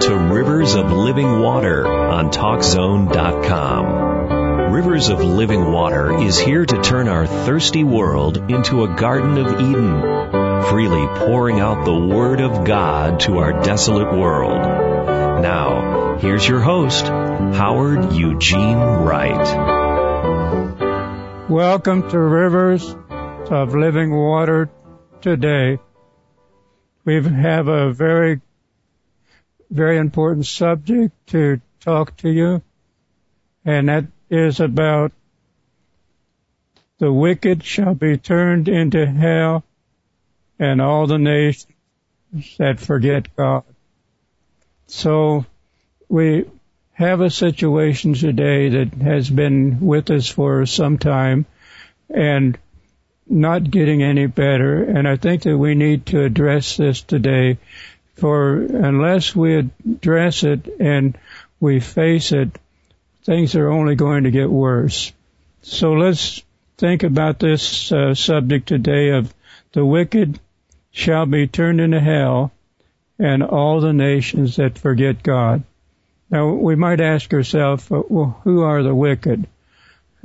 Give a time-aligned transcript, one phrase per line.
[0.00, 3.86] To Rivers of Living Water on TalkZone.com.
[4.72, 9.60] Rivers of Living Water is here to turn our thirsty world into a Garden of
[9.60, 10.02] Eden,
[10.64, 14.60] freely pouring out the Word of God to our desolate world.
[15.42, 19.48] Now, here's your host, Howard Eugene Wright.
[21.48, 22.94] Welcome to Rivers
[23.50, 24.70] of Living Water
[25.20, 25.78] today.
[27.04, 28.42] We have a very
[29.70, 32.62] very important subject to talk to you,
[33.64, 35.12] and that is about
[36.98, 39.64] the wicked shall be turned into hell
[40.58, 41.66] and all the nations
[42.58, 43.64] that forget God.
[44.86, 45.44] So
[46.08, 46.46] we
[46.92, 51.44] have a situation today that has been with us for some time
[52.08, 52.56] and
[53.28, 54.84] not getting any better.
[54.84, 57.58] And I think that we need to address this today
[58.16, 61.16] for unless we address it and
[61.60, 62.50] we face it,
[63.24, 65.12] things are only going to get worse.
[65.62, 66.42] So let's
[66.78, 69.32] think about this uh, subject today of
[69.72, 70.40] the wicked
[70.90, 72.52] shall be turned into hell
[73.18, 75.62] and all the nations that forget God.
[76.30, 79.46] Now we might ask ourselves, uh, well, who are the wicked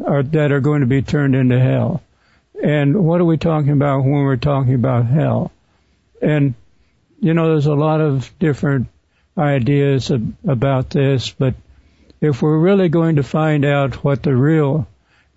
[0.03, 2.01] are, that are going to be turned into hell?
[2.61, 5.51] And what are we talking about when we're talking about hell?
[6.21, 6.53] And
[7.21, 8.87] you know, there's a lot of different
[9.37, 11.53] ideas ab- about this, but
[12.19, 14.87] if we're really going to find out what the real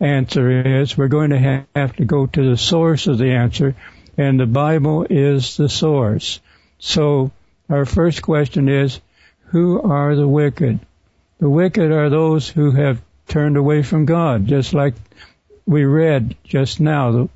[0.01, 3.77] answer is, we're going to ha- have to go to the source of the answer,
[4.17, 6.41] and the Bible is the source.
[6.79, 7.31] So
[7.69, 8.99] our first question is,
[9.49, 10.81] who are the wicked?
[11.39, 14.95] The wicked are those who have turned away from God, just like
[15.67, 17.13] we read just now.
[17.13, 17.29] The,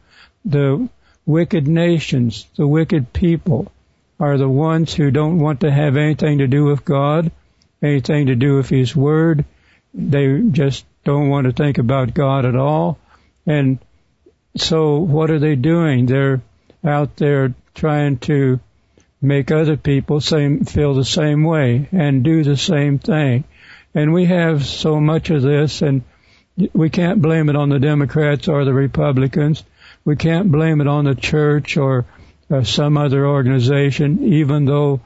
[0.44, 0.88] the
[1.26, 3.70] wicked nations, the wicked people,
[4.20, 7.30] are the ones who don't want to have anything to do with God,
[7.82, 9.44] anything to do with His Word.
[9.94, 12.98] They just don't want to think about God at all.
[13.46, 13.78] And
[14.56, 16.06] so what are they doing?
[16.06, 16.42] They're
[16.84, 18.60] out there trying to
[19.20, 23.44] make other people same, feel the same way and do the same thing.
[23.94, 26.02] And we have so much of this and
[26.72, 29.64] we can't blame it on the Democrats or the Republicans.
[30.04, 32.04] We can't blame it on the church or
[32.50, 35.00] uh, some other organization, even though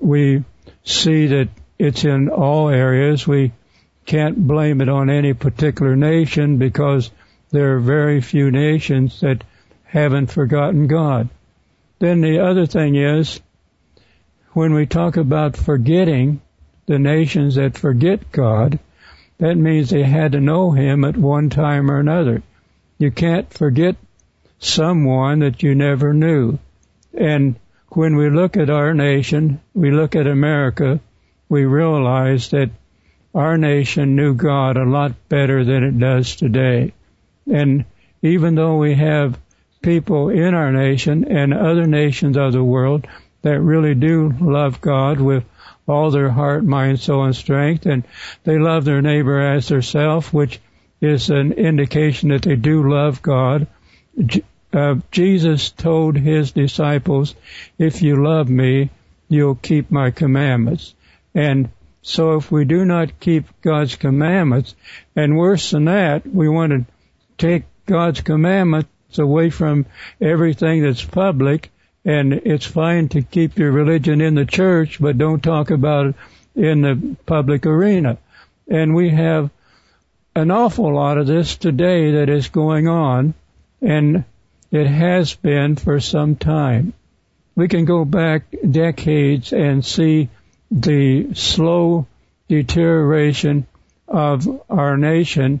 [0.00, 0.44] we
[0.84, 3.26] see that it's in all areas.
[3.26, 3.52] We
[4.06, 7.10] can't blame it on any particular nation because
[7.50, 9.44] there are very few nations that
[9.84, 11.28] haven't forgotten God.
[11.98, 13.40] Then the other thing is,
[14.52, 16.40] when we talk about forgetting
[16.86, 18.78] the nations that forget God,
[19.38, 22.42] that means they had to know Him at one time or another.
[22.98, 23.96] You can't forget
[24.58, 26.58] someone that you never knew.
[27.16, 27.56] And
[27.90, 31.00] when we look at our nation, we look at America,
[31.48, 32.70] we realize that
[33.34, 36.92] our nation knew God a lot better than it does today.
[37.50, 37.84] And
[38.22, 39.38] even though we have
[39.82, 43.06] people in our nation and other nations of the world
[43.42, 45.44] that really do love God with
[45.86, 48.04] all their heart, mind, soul, and strength, and
[48.44, 50.58] they love their neighbor as theirself, which
[51.00, 53.66] is an indication that they do love God
[54.74, 57.34] uh, Jesus told his disciples,
[57.78, 58.90] if you love me,
[59.28, 60.94] you'll keep my commandments.
[61.34, 61.70] And
[62.02, 64.74] so if we do not keep God's commandments,
[65.16, 66.84] and worse than that, we want to
[67.38, 69.86] take God's commandments away from
[70.20, 71.70] everything that's public,
[72.04, 76.14] and it's fine to keep your religion in the church, but don't talk about it
[76.54, 78.18] in the public arena.
[78.68, 79.50] And we have
[80.34, 83.34] an awful lot of this today that is going on,
[83.80, 84.24] and
[84.74, 86.92] it has been for some time.
[87.54, 90.30] We can go back decades and see
[90.68, 92.08] the slow
[92.48, 93.68] deterioration
[94.08, 95.60] of our nation,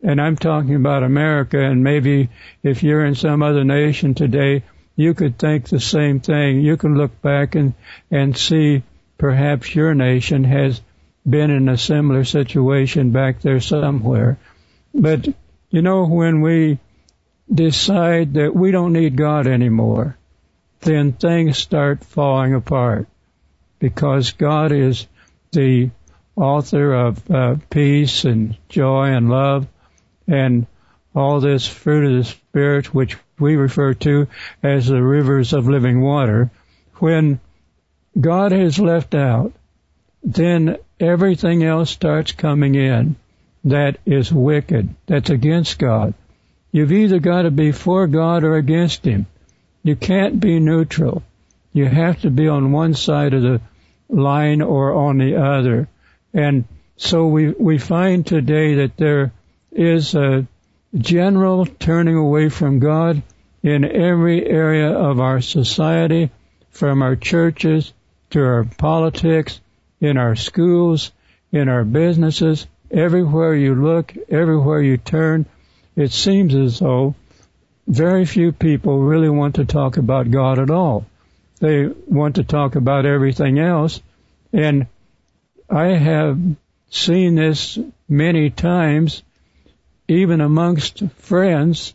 [0.00, 2.28] and I'm talking about America, and maybe
[2.62, 4.62] if you're in some other nation today,
[4.94, 6.60] you could think the same thing.
[6.60, 7.74] You can look back and,
[8.12, 8.84] and see
[9.18, 10.80] perhaps your nation has
[11.28, 14.38] been in a similar situation back there somewhere.
[14.94, 15.26] But,
[15.70, 16.78] you know, when we
[17.52, 20.16] decide that we don't need God anymore,
[20.80, 23.08] then things start falling apart
[23.78, 25.06] because God is
[25.52, 25.90] the
[26.36, 29.66] author of uh, peace and joy and love
[30.26, 30.66] and
[31.14, 34.28] all this fruit of the Spirit, which we refer to
[34.62, 36.50] as the rivers of living water.
[36.96, 37.40] When
[38.18, 39.52] God is left out,
[40.22, 43.16] then everything else starts coming in
[43.64, 46.14] that is wicked, that's against God.
[46.72, 49.26] You've either got to be for God or against Him.
[49.82, 51.22] You can't be neutral.
[51.74, 53.60] You have to be on one side of the
[54.08, 55.88] line or on the other.
[56.32, 56.64] And
[56.96, 59.32] so we, we find today that there
[59.70, 60.46] is a
[60.96, 63.22] general turning away from God
[63.62, 66.30] in every area of our society,
[66.70, 67.92] from our churches
[68.30, 69.60] to our politics,
[70.00, 71.12] in our schools,
[71.52, 75.46] in our businesses, everywhere you look, everywhere you turn,
[75.96, 77.14] it seems as though
[77.86, 81.06] very few people really want to talk about God at all.
[81.60, 84.00] They want to talk about everything else.
[84.52, 84.86] And
[85.68, 86.38] I have
[86.90, 87.78] seen this
[88.08, 89.22] many times,
[90.08, 91.94] even amongst friends,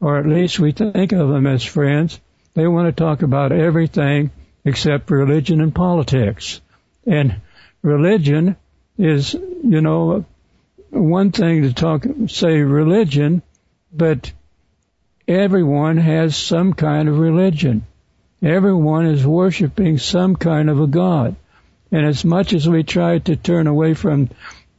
[0.00, 2.20] or at least we think of them as friends.
[2.54, 4.30] They want to talk about everything
[4.64, 6.60] except religion and politics.
[7.06, 7.40] And
[7.82, 8.56] religion
[8.98, 10.24] is, you know,
[10.92, 13.42] one thing to talk, say religion,
[13.92, 14.32] but
[15.26, 17.86] everyone has some kind of religion.
[18.42, 21.36] Everyone is worshiping some kind of a God.
[21.90, 24.30] And as much as we try to turn away from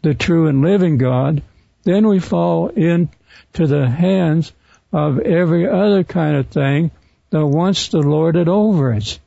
[0.02, 1.42] the true and living God,
[1.84, 4.52] then we fall into the hands
[4.92, 6.92] of every other kind of thing
[7.32, 9.20] that wants to lord it over us.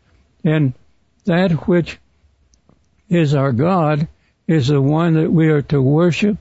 [0.45, 0.75] And
[1.25, 1.99] that which
[3.09, 4.07] is our God
[4.47, 6.39] is the one that we are to worship,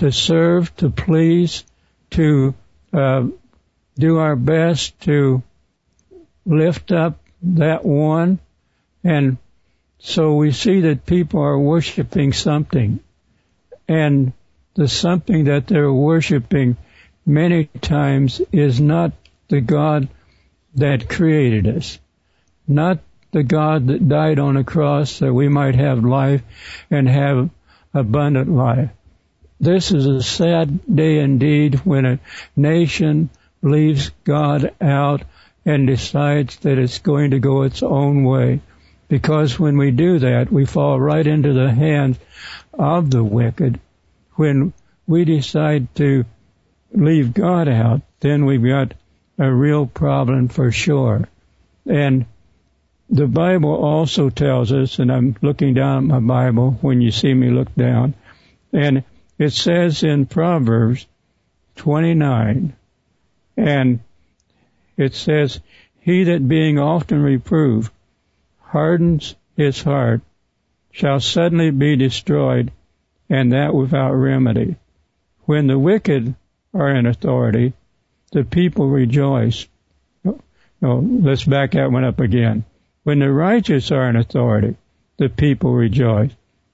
[0.00, 1.62] to serve, to please,
[2.08, 2.54] to
[2.90, 3.26] uh,
[3.98, 5.42] do our best to
[6.46, 8.38] lift up that one.
[9.04, 9.36] And
[9.98, 13.00] so we see that people are worshiping something.
[13.86, 14.32] And
[14.74, 16.78] the something that they're worshiping
[17.26, 19.12] many times is not
[19.48, 20.08] the God
[20.76, 21.98] that created us,
[22.66, 23.00] not
[23.32, 26.42] the God that died on a cross that we might have life
[26.90, 27.50] and have
[27.92, 28.90] abundant life.
[29.60, 32.18] This is a sad day indeed when a
[32.56, 33.28] nation
[33.60, 35.22] leaves God out
[35.66, 38.62] and decides that it's going to go its own way.
[39.08, 42.18] Because when we do that, we fall right into the hands
[42.72, 43.78] of the wicked.
[44.34, 44.72] When
[45.06, 46.24] we decide to
[46.92, 48.94] leave God out, then we've got
[49.38, 51.28] a real problem for sure.
[51.86, 52.24] And
[53.10, 57.34] the Bible also tells us, and I'm looking down at my Bible when you see
[57.34, 58.14] me look down,
[58.72, 59.04] and
[59.40, 61.06] it says in Proverbs
[61.76, 62.74] 29,
[63.56, 64.00] and
[64.98, 65.60] it says,
[66.00, 67.90] He that being often reproved
[68.60, 70.20] hardens his heart
[70.92, 72.70] shall suddenly be destroyed,
[73.30, 74.76] and that without remedy.
[75.46, 76.34] When the wicked
[76.74, 77.72] are in authority,
[78.32, 79.66] the people rejoice.
[80.22, 82.64] No, let's back that one up again.
[83.04, 84.76] When the righteous are in authority,
[85.16, 86.32] the people rejoice.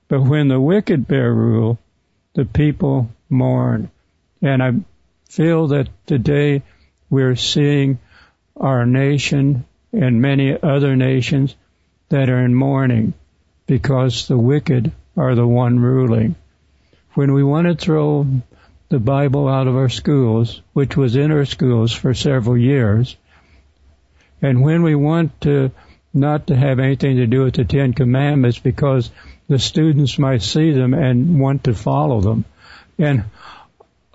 [0.08, 1.78] But when the wicked bear rule,
[2.36, 3.90] the people mourn.
[4.42, 4.72] And I
[5.28, 6.62] feel that today
[7.08, 7.98] we're seeing
[8.54, 11.56] our nation and many other nations
[12.10, 13.14] that are in mourning
[13.66, 16.36] because the wicked are the one ruling.
[17.14, 18.26] When we want to throw
[18.90, 23.16] the Bible out of our schools, which was in our schools for several years,
[24.42, 25.70] and when we want to
[26.12, 29.10] not to have anything to do with the Ten Commandments because
[29.48, 32.44] the students might see them and want to follow them.
[32.98, 33.24] And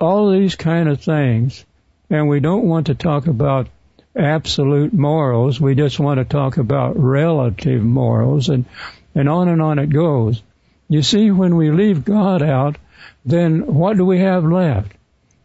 [0.00, 1.64] all these kind of things
[2.12, 3.68] and we don't want to talk about
[4.14, 5.58] absolute morals.
[5.58, 8.66] We just want to talk about relative morals and,
[9.14, 10.42] and on and on it goes.
[10.90, 12.76] You see, when we leave God out,
[13.24, 14.92] then what do we have left?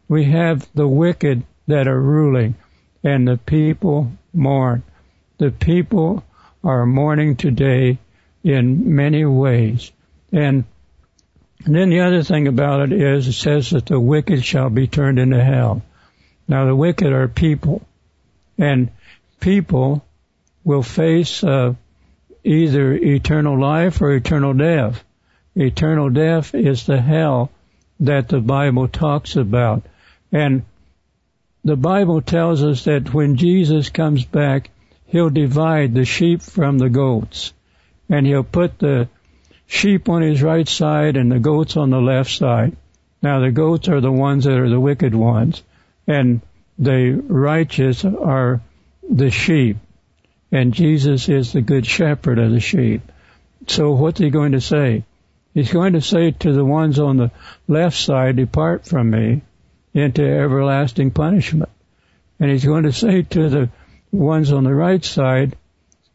[0.09, 2.55] We have the wicked that are ruling
[3.01, 4.83] and the people mourn.
[5.37, 6.25] The people
[6.65, 7.97] are mourning today
[8.47, 9.91] in many ways.
[10.31, 10.63] And
[11.65, 15.19] then the other thing about it is it says that the wicked shall be turned
[15.19, 15.81] into hell.
[16.47, 17.81] Now the wicked are people,
[18.57, 18.89] and
[19.41, 20.05] people
[20.63, 21.73] will face uh,
[22.43, 25.03] either eternal life or eternal death.
[25.55, 27.51] Eternal death is the hell
[27.99, 29.83] that the Bible talks about.
[30.31, 30.63] And
[31.65, 34.69] the Bible tells us that when Jesus comes back,
[35.07, 37.51] he'll divide the sheep from the goats.
[38.09, 39.09] And he'll put the
[39.65, 42.75] sheep on his right side and the goats on the left side.
[43.21, 45.63] Now the goats are the ones that are the wicked ones
[46.07, 46.41] and
[46.79, 48.61] the righteous are
[49.09, 49.77] the sheep,
[50.51, 53.01] and Jesus is the good shepherd of the sheep.
[53.67, 55.03] So what's he going to say?
[55.53, 57.31] He's going to say to the ones on the
[57.67, 59.41] left side, depart from me
[59.93, 61.71] into everlasting punishment.
[62.39, 63.69] And he's going to say to the
[64.11, 65.57] ones on the right side,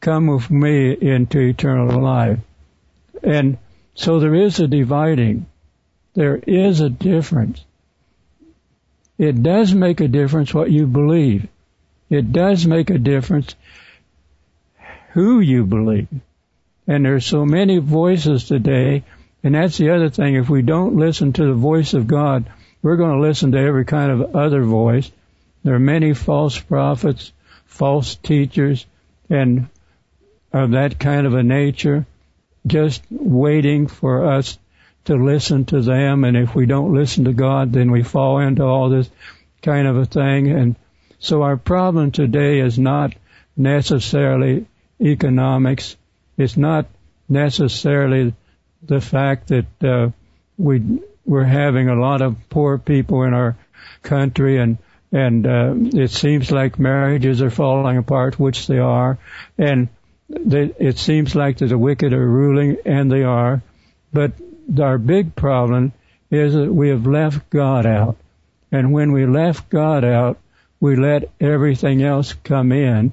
[0.03, 2.41] come with me into eternal life.
[3.23, 3.57] And
[3.95, 5.47] so there is a dividing.
[6.15, 7.65] There is a difference.
[9.17, 11.47] It does make a difference what you believe.
[12.11, 13.55] It does make a difference
[15.13, 16.09] who you believe.
[16.89, 19.05] And there's so many voices today,
[19.45, 20.35] and that's the other thing.
[20.35, 22.51] If we don't listen to the voice of God,
[22.83, 25.11] we're going to listen to every kind of other voice.
[25.63, 27.33] There are many false prophets,
[27.67, 28.85] false teachers,
[29.31, 29.69] and
[30.53, 32.07] of that kind of a nature,
[32.67, 34.59] just waiting for us
[35.05, 36.25] to listen to them.
[36.25, 39.11] And if we don't listen to God, then we fall into all this
[39.63, 40.51] kind of a thing.
[40.51, 40.77] And
[41.19, 43.15] so our problem today is not
[43.57, 44.67] necessarily
[45.01, 45.97] economics.
[46.37, 46.87] It's not
[47.29, 48.35] necessarily
[48.83, 50.11] the fact that uh,
[50.59, 53.57] we we're having a lot of poor people in our
[54.03, 54.79] country and
[55.13, 59.19] and uh, it seems like marriages are falling apart, which they are,
[59.59, 59.89] and
[60.41, 63.63] they, it seems like the wicked are ruling, and they are.
[64.13, 64.33] But
[64.81, 65.93] our big problem
[66.31, 68.17] is that we have left God out,
[68.71, 70.39] and when we left God out,
[70.81, 73.13] we let everything else come in.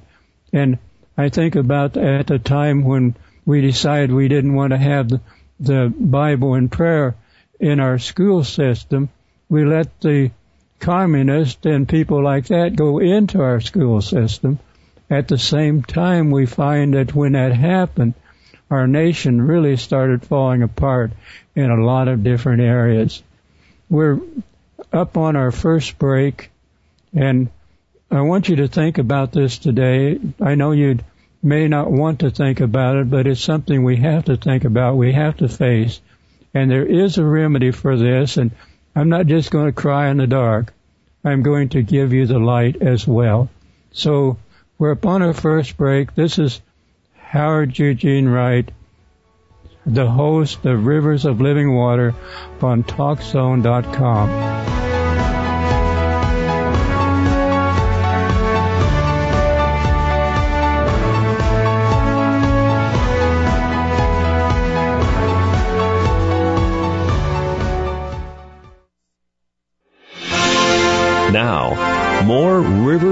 [0.52, 0.78] And
[1.16, 5.20] I think about at the time when we decided we didn't want to have the,
[5.60, 7.14] the Bible and prayer
[7.60, 9.10] in our school system,
[9.48, 10.30] we let the
[10.78, 14.58] communists and people like that go into our school system.
[15.10, 18.14] At the same time, we find that when that happened,
[18.70, 21.10] our nation really started falling apart
[21.56, 23.20] in a lot of different areas.
[23.88, 24.20] We're
[24.92, 26.50] up on our first break,
[27.12, 27.48] and
[28.08, 30.20] I want you to think about this today.
[30.40, 31.00] I know you
[31.42, 34.96] may not want to think about it, but it's something we have to think about.
[34.96, 36.00] We have to face.
[36.54, 38.52] And there is a remedy for this, and
[38.94, 40.72] I'm not just going to cry in the dark.
[41.24, 43.50] I'm going to give you the light as well.
[43.92, 44.38] So
[44.80, 46.14] we're upon our first break.
[46.14, 46.60] This is
[47.18, 48.68] Howard Eugene Wright,
[49.84, 52.14] the host of Rivers of Living Water
[52.62, 54.59] on TalkZone.com.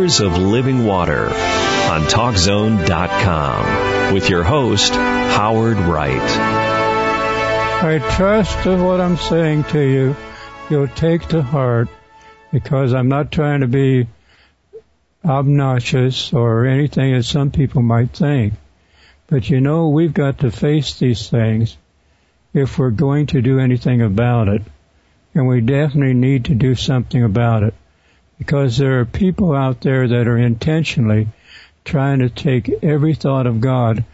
[0.08, 6.30] Of Living Water on TalkZone.com with your host, Howard Wright.
[7.82, 10.16] I trust that what I'm saying to you,
[10.70, 11.90] you'll take to heart
[12.50, 14.08] because I'm not trying to be
[15.22, 18.54] obnoxious or anything that some people might think.
[19.26, 21.76] But you know, we've got to face these things
[22.54, 24.62] if we're going to do anything about it.
[25.34, 27.74] And we definitely need to do something about it
[28.38, 31.28] because there are people out there that are intentionally
[31.84, 34.04] trying to take every thought of God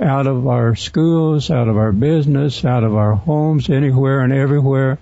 [0.00, 4.98] out of our schools, out of our business, out of our homes, anywhere and everywhere.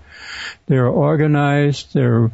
[0.67, 2.31] They're organized, they're,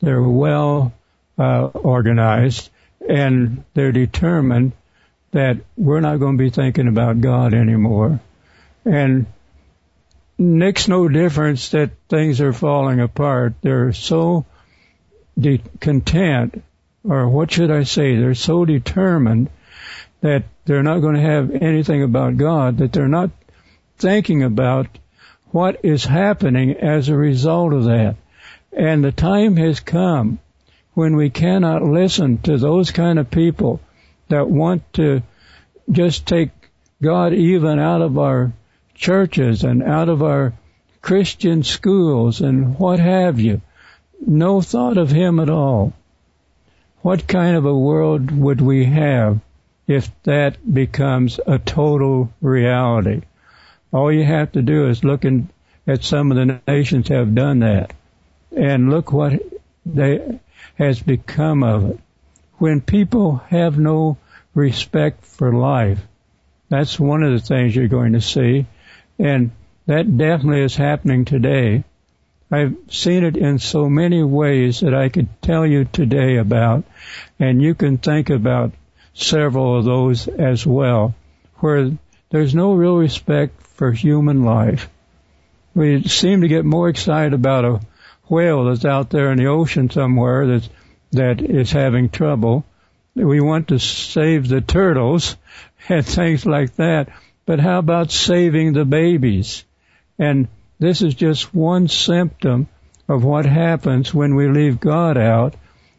[0.00, 0.92] they're well
[1.38, 2.70] uh, organized,
[3.08, 4.72] and they're determined
[5.32, 8.20] that we're not going to be thinking about God anymore.
[8.84, 9.26] And
[10.38, 13.54] makes no difference that things are falling apart.
[13.62, 14.46] They're so
[15.38, 16.62] de- content,
[17.02, 18.16] or what should I say?
[18.16, 19.50] They're so determined
[20.20, 23.30] that they're not going to have anything about God, that they're not
[23.98, 24.86] thinking about
[25.50, 28.16] what is happening as a result of that.
[28.72, 30.38] And the time has come
[30.94, 33.80] when we cannot listen to those kind of people
[34.28, 35.22] that want to
[35.90, 36.50] just take
[37.02, 38.52] God even out of our
[38.94, 40.54] churches and out of our
[41.02, 43.60] Christian schools and what have you
[44.26, 45.92] no thought of him at all.
[47.02, 49.40] What kind of a world would we have
[49.86, 53.22] if that becomes a total reality?
[53.92, 55.48] All you have to do is look in,
[55.86, 57.92] at some of the nations have done that.
[58.56, 59.40] And look what
[59.84, 60.40] they,
[60.76, 62.00] has become of it.
[62.58, 64.16] When people have no
[64.54, 66.00] respect for life,
[66.68, 68.66] that's one of the things you're going to see.
[69.18, 69.50] And
[69.86, 71.84] that definitely is happening today.
[72.50, 76.84] I've seen it in so many ways that I could tell you today about,
[77.38, 78.72] and you can think about
[79.14, 81.14] several of those as well,
[81.56, 81.92] where
[82.30, 84.88] there's no real respect for human life.
[85.74, 87.80] We seem to get more excited about a
[88.28, 90.68] whale that's out there in the ocean somewhere that's,
[91.12, 92.64] that is having trouble.
[93.14, 95.36] We want to save the turtles
[95.88, 97.08] and things like that.
[97.46, 99.64] But how about saving the babies?
[100.18, 102.68] And this is just one symptom
[103.08, 105.54] of what happens when we leave God out.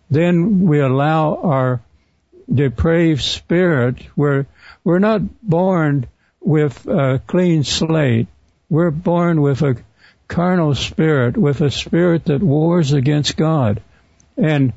[0.09, 1.81] Then we allow our
[2.53, 4.45] depraved spirit, we're,
[4.83, 6.07] we're not born
[6.45, 8.27] with a clean slate.
[8.69, 9.77] We're born with a
[10.27, 13.81] carnal spirit, with a spirit that wars against God.
[14.37, 14.73] And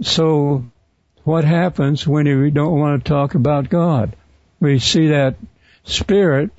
[0.00, 0.64] so
[1.24, 4.16] what happens when we don't want to talk about God?
[4.60, 5.36] We see that
[5.84, 6.50] spirit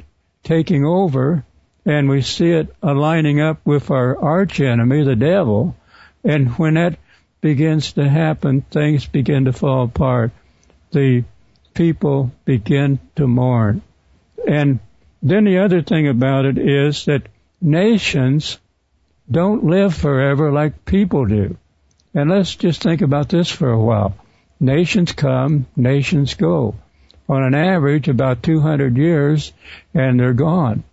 [0.43, 1.45] taking over
[1.85, 5.75] and we see it aligning up with our arch enemy, the devil.
[6.23, 6.99] And when that
[7.41, 10.31] begins to happen, things begin to fall apart.
[10.91, 11.23] The
[11.73, 13.81] people begin to mourn.
[14.47, 14.79] And
[15.23, 17.27] then the other thing about it is that
[17.61, 18.59] nations
[19.29, 21.57] don't live forever like people do.
[22.13, 24.15] And let's just think about this for a while.
[24.59, 26.75] Nations come, nations go.
[27.29, 29.53] On an average, about 200 years,
[29.93, 30.83] and they're gone.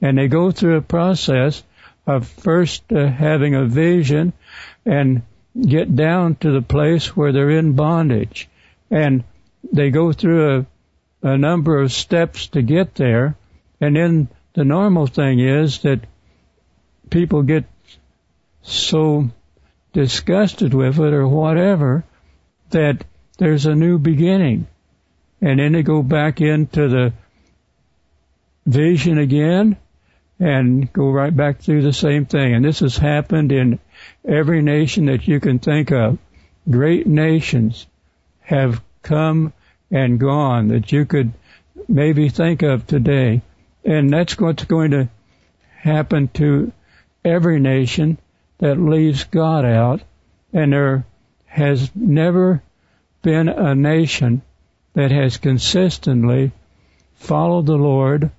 [0.00, 1.62] And they go through a process
[2.06, 4.32] of first uh, having a vision
[4.86, 5.22] and
[5.60, 8.48] get down to the place where they're in bondage.
[8.90, 9.24] And
[9.72, 10.66] they go through
[11.22, 13.36] a, a number of steps to get there.
[13.80, 16.00] And then the normal thing is that
[17.10, 17.64] people get
[18.62, 19.30] so
[19.92, 22.04] disgusted with it or whatever
[22.70, 23.04] that
[23.38, 24.66] there's a new beginning.
[25.40, 27.12] And then they go back into the
[28.66, 29.76] vision again
[30.40, 32.54] and go right back through the same thing.
[32.54, 33.80] And this has happened in
[34.26, 36.18] every nation that you can think of.
[36.70, 37.86] Great nations
[38.40, 39.52] have come
[39.90, 41.32] and gone that you could
[41.88, 43.42] maybe think of today.
[43.84, 45.08] And that's what's going to
[45.76, 46.72] happen to
[47.24, 48.18] every nation
[48.58, 50.02] that leaves God out.
[50.52, 51.04] And there
[51.46, 52.62] has never
[53.22, 54.42] been a nation
[54.94, 56.52] that has consistently
[57.14, 58.30] followed the Lord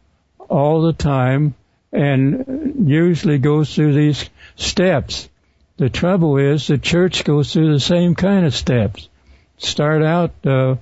[0.50, 1.56] all the time
[1.92, 5.30] and usually goes through these steps.
[5.78, 9.10] The trouble is the church goes through the same kind of steps.
[9.58, 10.76] Start out uh,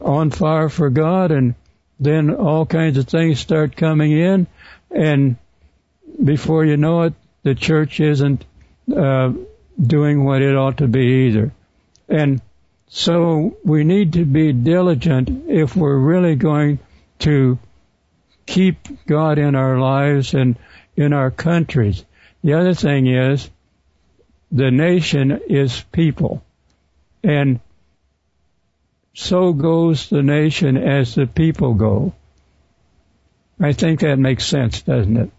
[0.00, 1.54] on fire for God, and
[2.00, 4.46] then all kinds of things start coming in,
[4.90, 5.36] and
[6.22, 8.44] before you know it, the church isn't
[8.94, 9.32] uh,
[9.80, 11.52] doing what it ought to be either.
[12.08, 12.40] And
[12.88, 16.78] so we need to be diligent if we're really going
[17.20, 17.58] to
[18.48, 20.56] keep God in our lives and
[20.96, 22.02] in our countries.
[22.42, 23.48] The other thing is
[24.50, 26.42] the nation is people.
[27.22, 27.60] And
[29.12, 32.14] so goes the nation as the people go.
[33.60, 35.30] I think that makes sense, doesn't it?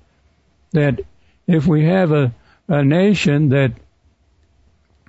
[0.74, 1.00] That
[1.48, 2.32] if we have a,
[2.68, 3.72] a nation that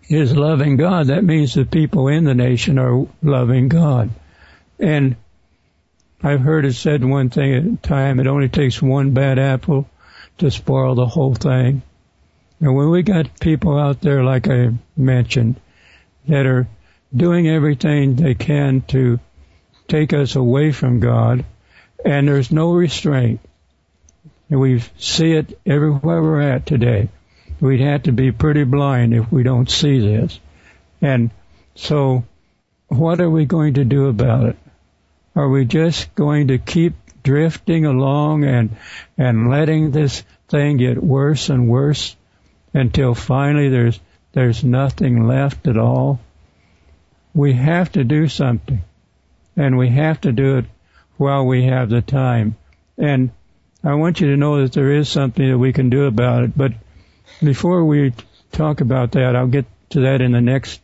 [0.09, 4.09] is loving God, that means the people in the nation are loving God.
[4.79, 5.17] And
[6.23, 9.89] I've heard it said one thing at a time, it only takes one bad apple
[10.39, 11.83] to spoil the whole thing.
[12.61, 15.59] And when we got people out there, like I mentioned,
[16.29, 16.69] that are
[17.15, 19.19] doing everything they can to
[19.89, 21.45] take us away from God,
[22.05, 23.41] and there's no restraint,
[24.51, 27.09] and we see it everywhere we're at today.
[27.61, 30.39] We'd have to be pretty blind if we don't see this.
[31.01, 31.31] And
[31.75, 32.25] so,
[32.89, 34.57] what are we going to do about it?
[35.35, 38.77] Are we just going to keep drifting along and,
[39.17, 42.17] and letting this thing get worse and worse
[42.75, 44.01] until finally there's,
[44.33, 46.21] there's nothing left at all?
[47.35, 48.83] We have to do something
[49.57, 50.65] and we have to do it
[51.17, 52.57] while we have the time.
[52.99, 53.31] And
[53.85, 56.57] I want you to know that there is something that we can do about it.
[56.57, 56.73] But
[57.43, 58.13] before we
[58.53, 60.81] talk about that, I'll get to that in the next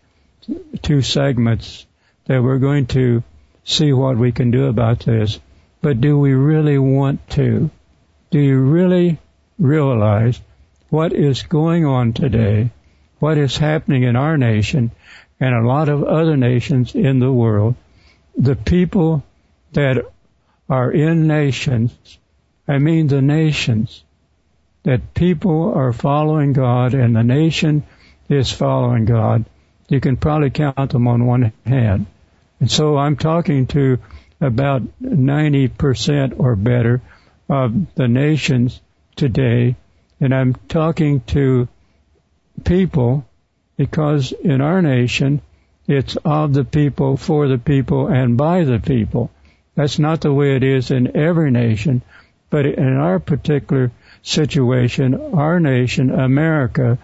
[0.83, 1.87] two segments
[2.27, 3.23] that we're going to
[3.67, 5.39] see what we can do about this.
[5.83, 7.69] But do we really want to?
[8.31, 9.19] Do you really
[9.59, 10.41] realize
[10.89, 12.71] what is going on today,
[13.19, 14.93] what is happening in our nation
[15.41, 17.75] and a lot of other nations in the world?
[18.39, 19.25] The people
[19.73, 20.07] that
[20.69, 22.19] are in nations,
[22.69, 24.05] I mean the nations,
[24.85, 27.83] that people are following God and the nation
[28.29, 29.45] is following God.
[29.89, 32.07] You can probably count them on one hand.
[32.61, 33.99] And so I'm talking to
[34.41, 37.03] about 90% or better
[37.49, 38.81] of the nations
[39.15, 39.77] today,
[40.21, 41.69] and I'm talking to
[42.65, 43.27] people
[43.77, 45.43] because in our nation,
[45.87, 49.31] it's of the people, for the people, and by the people.
[49.75, 52.03] That's not the way it is in every nation,
[52.51, 53.93] but in our particular
[54.23, 56.99] situation, our nation, America,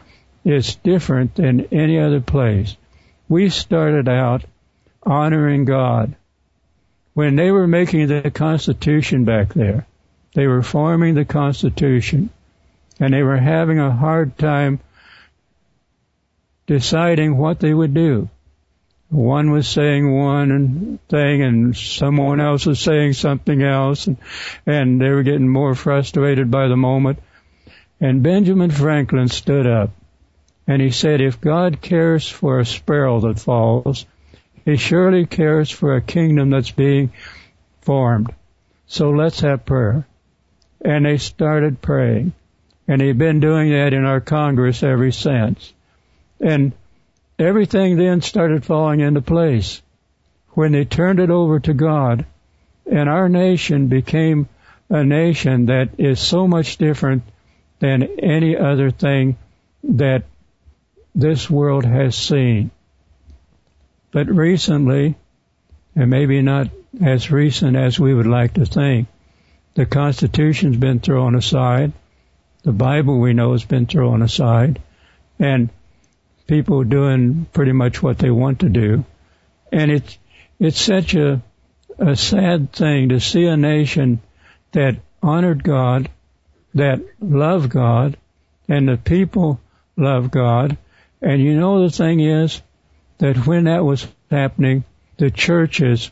[0.45, 2.77] is different than any other place.
[3.29, 4.45] We started out
[5.05, 6.17] honoring God.
[7.15, 9.87] When they were making the Constitution back there,
[10.35, 12.31] they were forming the Constitution,
[12.99, 14.81] and they were having a hard time
[16.67, 18.31] deciding what they would do.
[19.13, 24.17] One was saying one thing and someone else was saying something else and,
[24.65, 27.19] and they were getting more frustrated by the moment.
[28.01, 29.91] And Benjamin Franklin stood up
[30.67, 34.07] and he said, if God cares for a sparrow that falls,
[34.65, 37.13] he surely cares for a kingdom that's being
[37.81, 38.35] formed.
[38.87, 40.07] So let's have prayer.
[40.85, 42.33] and they started praying.
[42.89, 45.73] And they've been doing that in our Congress ever since.
[46.41, 46.73] And
[47.39, 49.81] everything then started falling into place
[50.51, 52.27] when they turned it over to God.
[52.91, 54.49] And our nation became
[54.91, 57.23] a nation that is so much different
[57.79, 59.37] than any other thing
[59.85, 60.25] that
[61.15, 62.71] this world has seen.
[64.13, 65.17] But recently,
[65.97, 66.69] and maybe not
[67.03, 69.09] as recent as we would like to think,
[69.75, 71.93] the Constitution's been thrown aside.
[72.63, 74.81] The Bible we know has been thrown aside.
[75.39, 75.71] And
[76.47, 79.05] people doing pretty much what they want to do.
[79.73, 80.19] And it's,
[80.61, 81.43] it's such a,
[81.99, 84.21] a sad thing to see a nation
[84.73, 86.11] that honored God,
[86.75, 88.19] that loved God,
[88.69, 89.59] and the people
[89.97, 90.77] love God.
[91.23, 92.61] And you know the thing is
[93.23, 94.83] that when that was happening,
[95.17, 96.11] the churches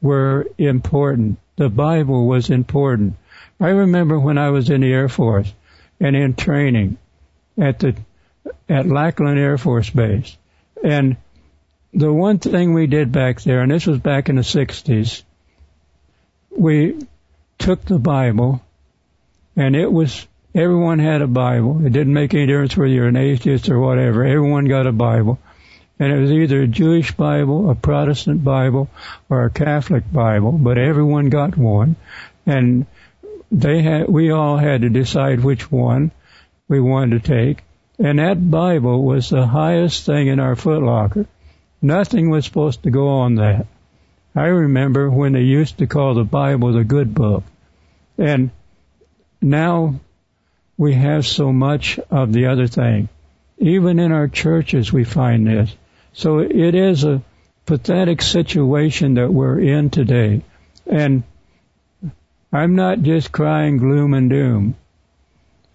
[0.00, 1.40] were important.
[1.56, 3.16] The Bible was important.
[3.58, 5.52] I remember when I was in the Air Force
[5.98, 6.98] and in training
[7.58, 7.96] at the
[8.68, 10.36] at Lackland Air Force Base.
[10.84, 11.16] And
[11.92, 15.24] the one thing we did back there, and this was back in the 60s,
[16.56, 16.96] we
[17.58, 18.62] took the Bible,
[19.56, 21.84] and it was, everyone had a Bible.
[21.84, 24.24] It didn't make any difference whether you're an atheist or whatever.
[24.24, 25.40] Everyone got a Bible.
[26.02, 28.90] And it was either a Jewish Bible, a Protestant Bible,
[29.30, 31.94] or a Catholic Bible, but everyone got one.
[32.44, 32.86] And
[33.52, 36.10] they had, we all had to decide which one
[36.66, 37.62] we wanted to take.
[38.00, 41.28] And that Bible was the highest thing in our footlocker.
[41.80, 43.68] Nothing was supposed to go on that.
[44.34, 47.44] I remember when they used to call the Bible the good book.
[48.18, 48.50] And
[49.40, 50.00] now
[50.76, 53.08] we have so much of the other thing.
[53.58, 55.76] Even in our churches we find this.
[56.12, 57.22] So it is a
[57.66, 60.42] pathetic situation that we're in today.
[60.86, 61.22] And
[62.52, 64.76] I'm not just crying gloom and doom.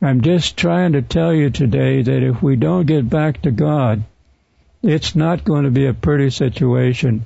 [0.01, 4.03] I'm just trying to tell you today that if we don't get back to God,
[4.83, 7.25] it's not going to be a pretty situation.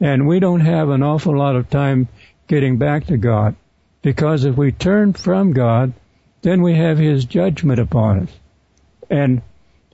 [0.00, 2.08] And we don't have an awful lot of time
[2.48, 3.54] getting back to God.
[4.02, 5.92] Because if we turn from God,
[6.42, 8.30] then we have His judgment upon us.
[9.08, 9.42] And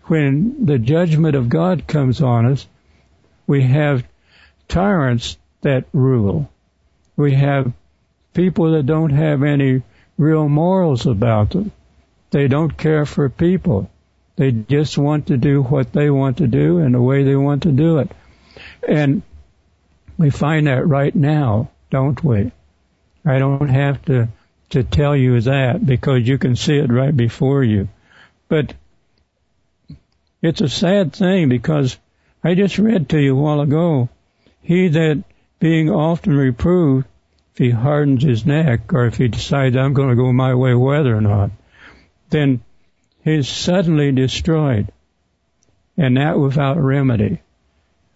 [0.07, 2.67] when the judgment of God comes on us,
[3.47, 4.05] we have
[4.69, 6.51] tyrants that rule.
[7.17, 7.73] We have
[8.33, 9.83] people that don't have any
[10.19, 11.73] real morals about them.
[12.31, 13.91] They don't care for people.
[14.37, 17.63] They just want to do what they want to do and the way they want
[17.63, 18.11] to do it.
[18.87, 19.23] And
[20.19, 22.51] we find that right now, don't we?
[23.25, 24.29] I don't have to,
[24.71, 27.89] to tell you that because you can see it right before you.
[28.49, 28.75] But
[30.45, 31.97] it's a sad thing because
[32.43, 34.11] I just read to you a while ago,
[34.61, 35.25] he that
[35.59, 37.07] being often reproved,
[37.53, 40.75] if he hardens his neck or if he decides I'm going to go my way
[40.75, 41.51] whether or not,
[42.29, 42.61] then
[43.23, 44.89] he's suddenly destroyed.
[45.97, 47.41] And that without remedy.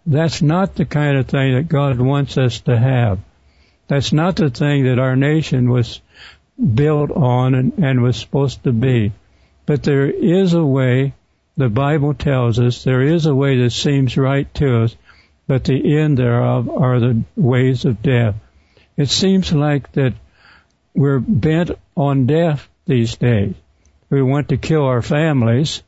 [0.05, 3.19] That's not the kind of thing that God wants us to have.
[3.87, 5.99] That's not the thing that our nation was
[6.75, 9.13] built on and, and was supposed to be.
[9.65, 11.13] But there is a way,
[11.59, 14.95] the Bible tells us, there is a way that seems right to us,
[15.47, 18.35] but the end thereof are the ways of death.
[18.97, 20.13] It seems like that
[20.93, 23.55] we're bent on death these days
[24.09, 25.83] we want to kill our families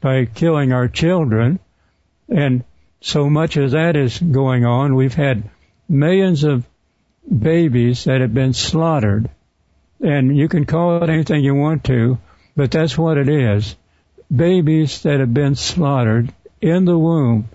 [0.00, 1.58] by killing our children.
[2.28, 2.64] And
[3.00, 4.94] so much of that is going on.
[4.94, 5.50] We've had
[5.88, 6.66] millions of
[7.26, 9.30] babies that have been slaughtered.
[10.00, 12.18] And you can call it anything you want to,
[12.56, 13.76] but that's what it is.
[14.34, 17.48] Babies that have been slaughtered in the womb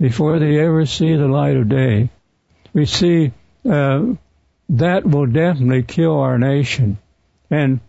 [0.00, 2.10] before they ever see the light of day.
[2.72, 3.32] We see
[3.68, 4.14] uh,
[4.70, 6.98] that will definitely kill our nation.
[7.50, 7.80] And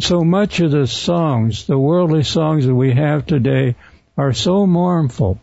[0.00, 3.76] so much of the songs, the worldly songs that we have today,
[4.16, 5.40] are so mournful.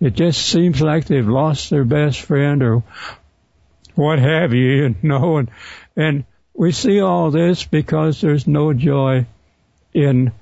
[0.00, 2.82] It just seems like they've lost their best friend or
[3.94, 5.50] what have you, you know, and,
[5.96, 9.26] and we see all this because there's no joy
[9.94, 10.32] in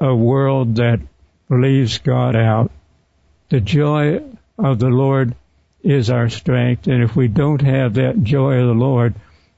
[0.00, 1.00] a world that
[1.48, 2.70] leaves God out.
[3.48, 4.22] The joy
[4.58, 5.34] of the Lord
[5.82, 9.14] is our strength, and if we don't have that joy of the Lord,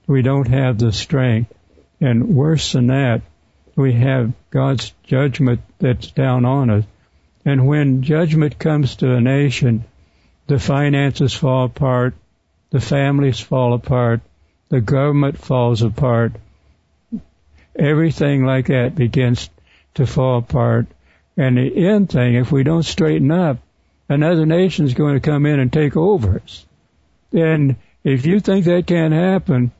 [0.06, 1.52] we don't have the strength.
[2.00, 3.22] And worse than that,
[3.76, 6.84] we have God's judgment that's down on us.
[7.44, 9.84] And when judgment comes to a nation,
[10.46, 12.14] the finances fall apart,
[12.70, 14.20] the families fall apart,
[14.68, 16.32] the government falls apart,
[17.74, 19.48] everything like that begins
[19.98, 20.86] to fall apart.
[21.36, 23.58] And the end thing, if we don't straighten up,
[24.08, 26.66] another nation is going to come in and take over us.
[27.32, 29.72] And if you think that can't happen,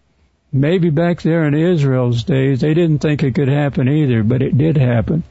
[0.53, 4.59] maybe back there in Israel's days, they didn't think it could happen either, but it
[4.59, 5.23] did happen.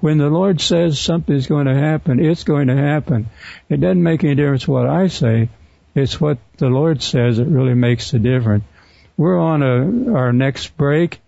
[0.00, 3.28] When the Lord says something's going to happen, it's going to happen.
[3.68, 5.48] It doesn't make any difference what I say.
[5.94, 8.64] It's what the Lord says that really makes the difference.
[9.16, 11.20] We're on a, our next break,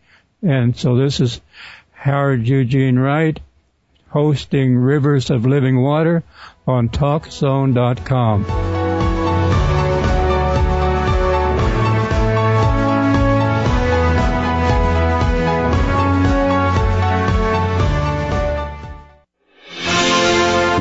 [0.42, 1.40] and so this is
[2.04, 3.40] Howard Eugene Wright
[4.10, 6.22] hosting Rivers of Living Water
[6.66, 8.44] on TalkZone.com.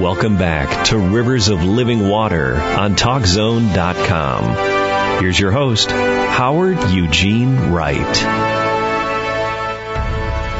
[0.02, 5.22] Welcome back to Rivers of Living Water on TalkZone.com.
[5.22, 8.53] Here's your host, Howard Eugene Wright.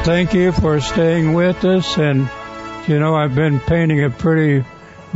[0.04, 1.96] Thank you for staying with us.
[1.96, 2.28] And,
[2.86, 4.64] you know, I've been painting a pretty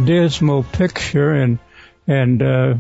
[0.03, 1.59] dismal picture and,
[2.07, 2.75] and, uh,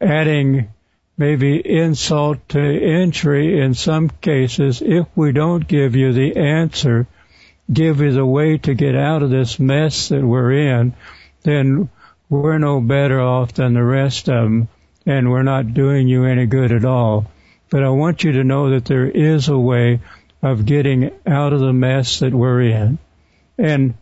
[0.00, 0.68] adding
[1.16, 7.06] maybe insult to injury in some cases if we don't give you the answer
[7.72, 10.94] give you the way to get out of this mess that we're in,
[11.42, 11.90] then
[12.28, 14.68] we're no better off than the rest of them,
[15.06, 17.30] and we're not doing you any good at all.
[17.70, 20.00] But I want you to know that there is a way
[20.42, 22.98] of getting out of the mess that we're in.
[23.56, 23.94] And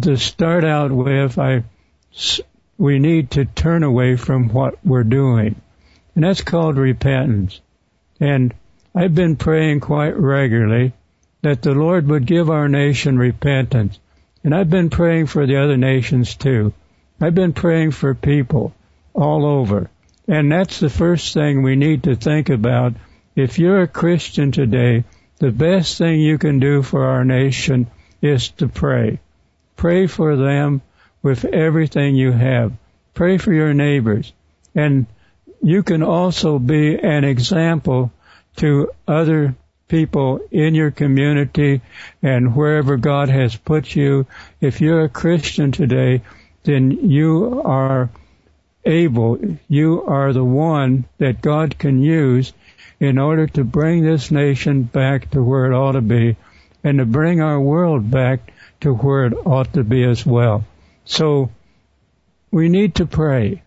[0.00, 1.64] to start out with, I,
[2.78, 5.60] we need to turn away from what we're doing.
[6.14, 7.60] And that's called repentance.
[8.20, 8.54] And
[8.94, 10.94] I've been praying quite regularly
[11.42, 13.98] that the Lord would give our nation repentance.
[14.42, 16.72] And I've been praying for the other nations too.
[17.20, 18.74] I've been praying for people
[19.14, 19.90] all over.
[20.28, 22.94] And that's the first thing we need to think about.
[23.34, 25.04] If you're a Christian today,
[25.38, 27.90] the best thing you can do for our nation
[28.22, 29.20] is to pray.
[29.76, 30.80] Pray for them
[31.22, 32.72] with everything you have.
[33.14, 34.32] Pray for your neighbors.
[34.74, 35.06] And
[35.62, 38.12] you can also be an example
[38.56, 39.54] to other
[39.88, 41.80] people in your community
[42.22, 44.26] and wherever God has put you.
[44.60, 46.22] If you're a Christian today,
[46.64, 48.10] then you are
[48.84, 52.52] able, you are the one that God can use
[52.98, 56.36] in order to bring this nation back to where it ought to be
[56.82, 60.64] and to bring our world back to where it ought to be as well.
[61.04, 61.50] So
[62.50, 63.62] we need to pray.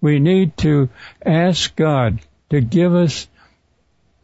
[0.00, 0.88] We need to
[1.24, 3.28] ask God to give us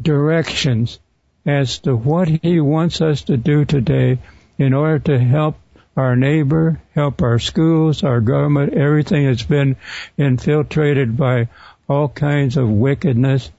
[0.00, 0.98] directions
[1.44, 4.18] as to what He wants us to do today
[4.58, 5.56] in order to help
[5.96, 9.76] our neighbor, help our schools, our government, everything that's been
[10.16, 11.48] infiltrated by
[11.88, 13.50] all kinds of wickedness,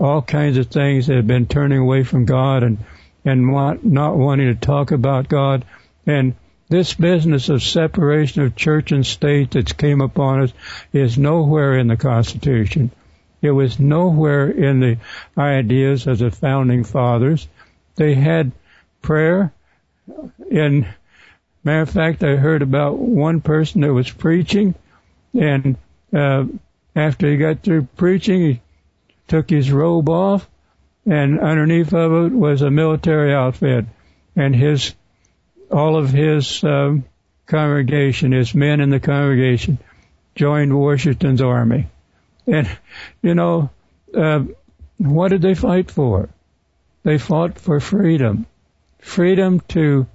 [0.00, 2.78] all kinds of things that have been turning away from God and,
[3.24, 5.64] and want, not wanting to talk about God.
[6.06, 6.34] And
[6.68, 10.52] this business of separation of church and state that's came upon us
[10.92, 12.90] is nowhere in the Constitution.
[13.42, 14.98] It was nowhere in the
[15.36, 17.46] ideas of the founding fathers.
[17.96, 18.52] They had
[19.02, 19.52] prayer.
[20.50, 20.86] In
[21.64, 24.74] matter of fact, I heard about one person that was preaching,
[25.38, 25.76] and
[26.12, 26.44] uh,
[26.94, 28.60] after he got through preaching, he
[29.30, 30.48] took his robe off,
[31.06, 33.86] and underneath of it was a military outfit,
[34.34, 34.92] and his
[35.70, 37.04] all of his um,
[37.46, 39.78] congregation, his men in the congregation,
[40.34, 41.86] joined Washington's army.
[42.44, 42.68] And,
[43.22, 43.70] you know,
[44.12, 44.42] uh,
[44.98, 46.28] what did they fight for?
[47.04, 48.46] They fought for freedom.
[48.98, 50.08] Freedom to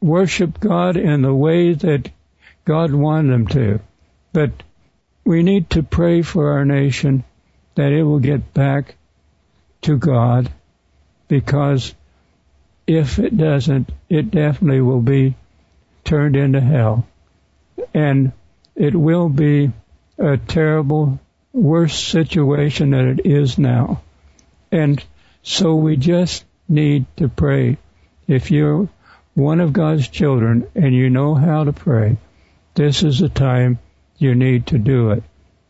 [0.00, 2.10] worship God in the way that
[2.64, 3.80] God wanted them to.
[4.32, 4.52] But
[5.24, 7.24] we need to pray for our nation
[7.80, 8.94] that it will get back
[9.80, 10.52] to God
[11.28, 11.94] because
[12.86, 15.34] if it doesn't, it definitely will be
[16.04, 17.06] turned into hell.
[17.94, 18.32] And
[18.76, 19.72] it will be
[20.18, 21.18] a terrible
[21.54, 24.02] worse situation than it is now.
[24.70, 25.02] And
[25.42, 27.78] so we just need to pray.
[28.28, 28.90] If you're
[29.32, 32.18] one of God's children and you know how to pray,
[32.74, 33.78] this is the time
[34.18, 35.22] you need to do it.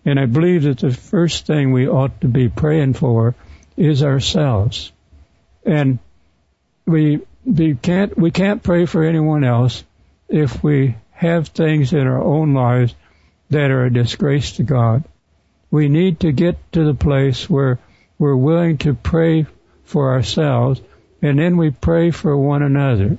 [0.04, 3.34] And I believe that the first thing we ought to be praying for
[3.76, 4.92] is ourselves.
[5.64, 5.98] And
[6.86, 9.84] we, we can't, we can't pray for anyone else
[10.28, 12.94] if we have things in our own lives
[13.50, 15.04] that are a disgrace to God
[15.70, 17.78] we need to get to the place where
[18.18, 19.46] we're willing to pray
[19.84, 20.80] for ourselves
[21.22, 23.18] and then we pray for one another.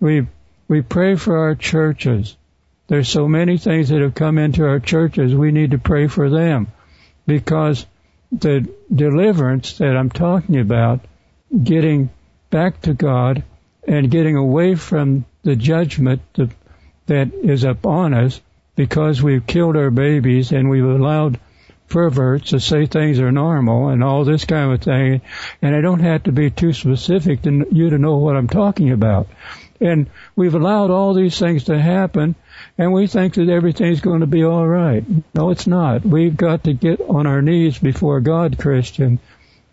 [0.00, 0.26] We,
[0.68, 2.36] we pray for our churches.
[2.92, 5.34] There's so many things that have come into our churches.
[5.34, 6.66] We need to pray for them
[7.26, 7.86] because
[8.30, 11.00] the deliverance that I'm talking about,
[11.64, 12.10] getting
[12.50, 13.44] back to God
[13.88, 16.20] and getting away from the judgment
[17.06, 18.38] that is upon us
[18.76, 21.40] because we've killed our babies and we've allowed
[21.88, 25.22] perverts to say things are normal and all this kind of thing.
[25.62, 28.90] And I don't have to be too specific to you to know what I'm talking
[28.90, 29.28] about.
[29.80, 32.34] And we've allowed all these things to happen
[32.78, 35.04] and we think that everything's going to be all right.
[35.34, 36.04] No, it's not.
[36.04, 39.18] We've got to get on our knees before God, Christian,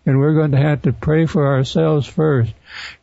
[0.04, 2.52] and we're going to have to pray for ourselves first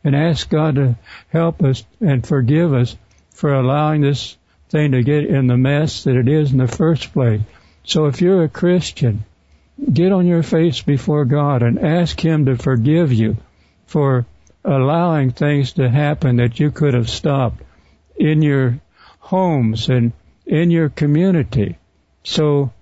[0.04, 0.96] and ask God to
[1.30, 2.96] help us and forgive us
[3.30, 4.36] for allowing this
[4.68, 7.40] thing to get in the mess that it is in the first place.
[7.84, 9.24] So if you're a Christian,
[9.92, 13.36] get on your face before God and ask Him to forgive you
[13.86, 14.26] for
[14.64, 17.62] allowing things to happen that you could have stopped
[18.16, 18.80] in your
[19.28, 20.12] homes and
[20.46, 21.76] in your community.
[22.24, 22.72] So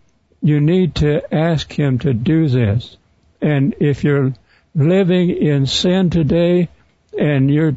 [0.40, 2.96] you need to ask Him to do this.
[3.42, 4.32] And if you're
[4.72, 6.68] living in sin today
[7.18, 7.76] and you're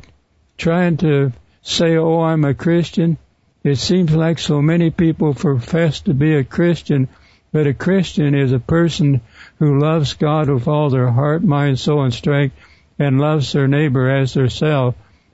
[0.56, 1.32] trying to
[1.64, 3.18] say, oh, I'm a Christian,
[3.64, 7.08] it seems like so many people profess to be a Christian,
[7.52, 9.22] but a Christian is a person
[9.58, 12.56] who loves God with all their heart, mind, soul, and strength,
[13.00, 14.94] and loves their neighbor as theirself.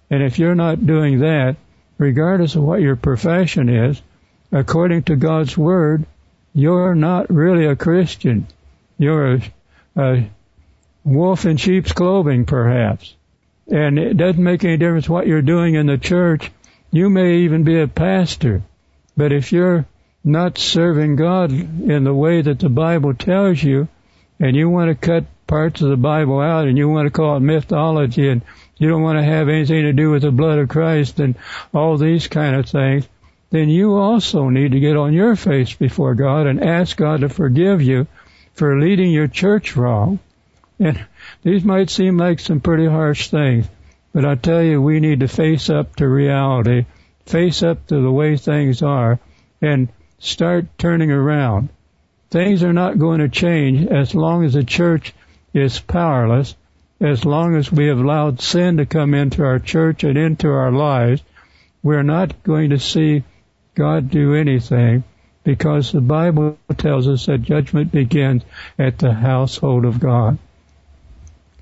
[0.10, 1.58] And if you're not doing that,
[1.98, 4.02] regardless of what your profession is,
[4.52, 6.06] according to God's Word,
[6.54, 8.48] you're not really a Christian.
[8.98, 9.42] You're a,
[9.96, 10.30] a
[11.04, 13.16] wolf in sheep's clothing, perhaps.
[13.68, 16.52] And it doesn't make any difference what you're doing in the church
[16.96, 18.64] you may even be a pastor,
[19.18, 19.86] but if you're
[20.24, 23.90] not serving God in the way that the Bible tells you,
[24.40, 27.36] and you want to cut parts of the Bible out and you want to call
[27.36, 28.44] it mythology and
[28.78, 31.36] you don't want to have anything to do with the blood of Christ and
[31.74, 33.08] all these kind of things,
[33.50, 37.30] then you also need to get on your face before God and ask God to
[37.30, 38.08] forgive you
[38.54, 40.20] for leading your church wrong.
[40.80, 41.06] And
[41.42, 43.68] these might seem like some pretty harsh things,
[44.14, 46.86] but I tell you, we need to face up to reality,
[47.26, 49.20] face up to the way things are,
[49.62, 49.88] and
[50.20, 51.70] start turning around.
[52.30, 55.14] Things are not going to change as long as the church
[55.54, 56.56] is powerless,
[57.00, 60.72] as long as we have allowed sin to come into our church and into our
[60.72, 61.22] lives.
[61.84, 63.24] We're not going to see
[63.76, 65.04] God do anything
[65.44, 68.44] because the Bible tells us that judgment begins
[68.80, 70.40] at the household of God.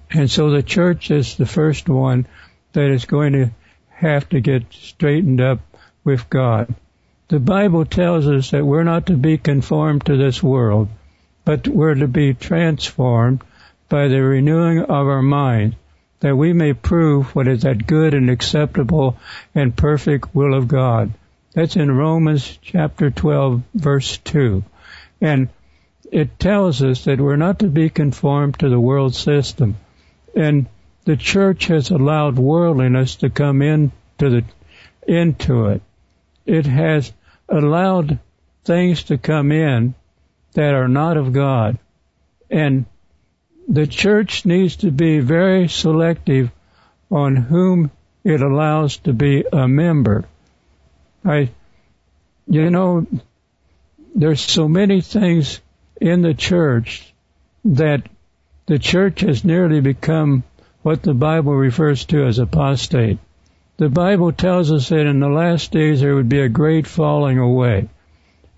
[0.09, 2.27] And so the church is the first one
[2.73, 3.51] that is going to
[3.89, 5.59] have to get straightened up
[6.03, 6.73] with God.
[7.29, 10.89] The Bible tells us that we're not to be conformed to this world,
[11.43, 13.43] but we're to be transformed
[13.89, 15.75] by the renewing of our mind,
[16.19, 19.17] that we may prove what is that good and acceptable
[19.53, 21.13] and perfect will of God.
[21.53, 24.63] That's in Romans chapter 12 verse 2.
[25.21, 25.49] And
[26.11, 29.77] it tells us that we're not to be conformed to the world system.
[30.35, 30.67] And
[31.05, 34.43] the church has allowed worldliness to come into the
[35.07, 35.81] into it.
[36.45, 37.11] It has
[37.49, 38.19] allowed
[38.63, 39.95] things to come in
[40.53, 41.77] that are not of God.
[42.49, 42.85] And
[43.67, 46.51] the church needs to be very selective
[47.09, 47.91] on whom
[48.23, 50.25] it allows to be a member.
[51.25, 51.49] I,
[52.47, 53.07] you know,
[54.15, 55.59] there's so many things
[55.99, 57.13] in the church
[57.65, 58.03] that
[58.65, 60.43] the church has nearly become
[60.81, 63.19] what the Bible refers to as apostate.
[63.77, 67.39] The Bible tells us that in the last days there would be a great falling
[67.39, 67.89] away.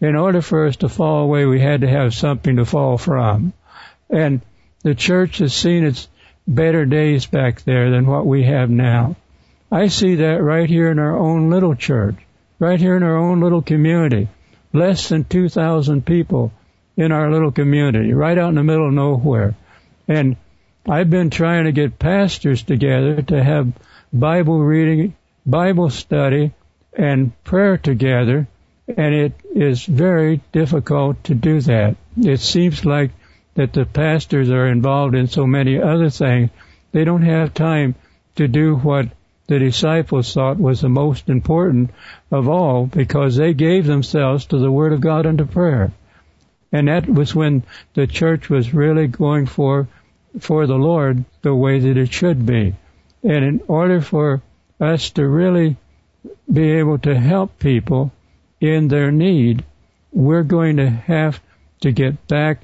[0.01, 3.53] In order for us to fall away, we had to have something to fall from.
[4.09, 4.41] And
[4.85, 6.07] the church has seen its
[6.47, 9.15] better days back there than what we have now.
[9.71, 12.17] I see that right here in our own little church,
[12.59, 14.27] right here in our own little community.
[14.73, 16.51] Less than 2,000 people
[16.95, 19.55] in our little community, right out in the middle of nowhere.
[20.07, 20.35] And
[20.87, 23.73] I've been trying to get pastors together to have
[24.13, 25.15] Bible reading,
[25.47, 26.51] Bible study,
[26.93, 28.47] and prayer together,
[28.87, 31.95] and it is very difficult to do that.
[32.17, 33.09] It seems like
[33.55, 36.49] that the pastors are involved in so many other things,
[36.91, 37.95] they don't have time
[38.35, 39.07] to do what
[39.47, 41.91] the disciples thought was the most important
[42.31, 45.91] of all because they gave themselves to the Word of God and to prayer.
[46.71, 49.87] And that was when the church was really going for
[50.39, 52.75] for the Lord the way that it should be.
[53.23, 54.41] And in order for
[54.79, 55.77] us to really
[56.51, 58.11] be able to help people
[58.59, 59.63] in their need,
[60.11, 61.39] we're going to have
[61.81, 62.63] to get back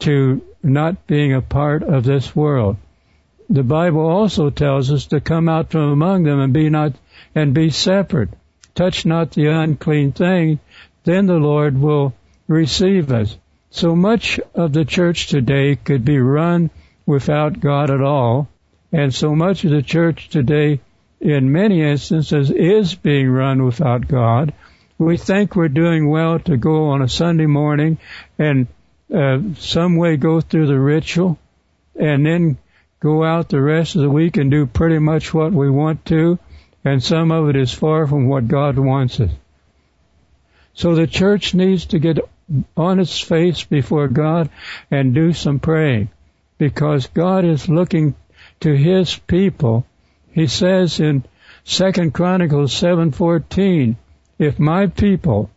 [0.00, 2.76] to not being a part of this world.
[3.48, 6.94] The Bible also tells us to come out from among them and be not
[7.34, 8.30] and be separate.
[8.74, 10.58] Touch not the unclean thing,
[11.04, 12.14] then the Lord will
[12.48, 13.36] receive us.
[13.70, 16.70] So much of the church today could be run
[17.04, 18.48] without God at all.
[18.92, 20.80] And so much of the church today,
[21.20, 24.52] in many instances, is being run without God.
[24.98, 27.98] We think we're doing well to go on a Sunday morning
[28.38, 28.66] and
[29.12, 31.38] uh, some way go through the ritual
[31.94, 32.58] and then
[33.00, 36.38] go out the rest of the week and do pretty much what we want to,
[36.84, 39.30] and some of it is far from what God wants it.
[40.74, 42.18] So the church needs to get
[42.76, 44.50] on its face before God
[44.90, 46.10] and do some praying
[46.58, 48.14] because God is looking
[48.60, 49.86] to his people.
[50.32, 51.24] He says in
[51.64, 53.96] 2 Chronicles 7:14,
[54.38, 55.50] if my people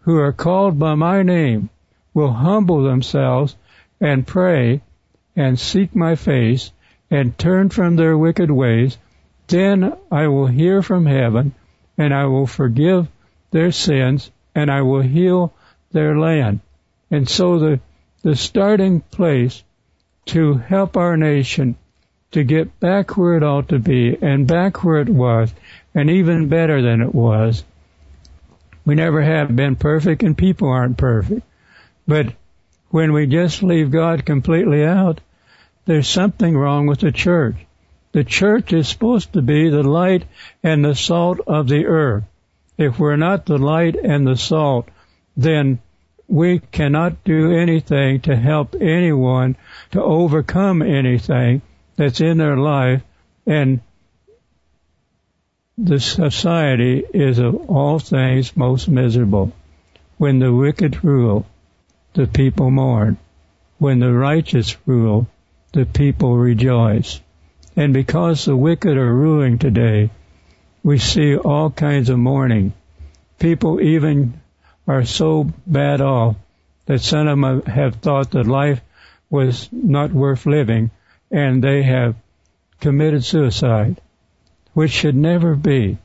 [0.00, 1.70] who are called by my name
[2.14, 3.56] will humble themselves
[4.00, 4.80] and pray
[5.36, 6.72] and seek my face
[7.10, 8.98] and turn from their wicked ways,
[9.48, 11.54] then I will hear from heaven
[11.98, 13.08] and I will forgive
[13.50, 15.52] their sins and I will heal
[15.92, 16.60] their land.
[17.10, 17.80] And so the,
[18.22, 19.62] the starting place
[20.26, 21.76] to help our nation
[22.32, 25.52] to get back where it ought to be and back where it was
[25.94, 27.62] and even better than it was.
[28.84, 31.42] We never have been perfect and people aren't perfect.
[32.06, 32.34] But
[32.90, 35.20] when we just leave God completely out,
[35.84, 37.56] there's something wrong with the church.
[38.12, 40.24] The church is supposed to be the light
[40.62, 42.24] and the salt of the earth.
[42.76, 44.88] If we're not the light and the salt,
[45.36, 45.78] then
[46.28, 49.56] we cannot do anything to help anyone
[49.92, 51.62] to overcome anything
[51.96, 53.02] that's in their life
[53.46, 53.80] and
[55.78, 59.52] the society is of all things most miserable.
[60.18, 61.46] When the wicked rule,
[62.14, 63.16] the people mourn.
[63.78, 65.26] When the righteous rule,
[65.72, 67.20] the people rejoice.
[67.74, 70.10] And because the wicked are ruling today,
[70.82, 72.74] we see all kinds of mourning.
[73.38, 74.40] People even
[74.86, 76.36] are so bad off
[76.86, 78.80] that some of them have thought that life
[79.30, 80.90] was not worth living
[81.30, 82.14] and they have
[82.80, 84.00] committed suicide,
[84.74, 85.96] which should never be.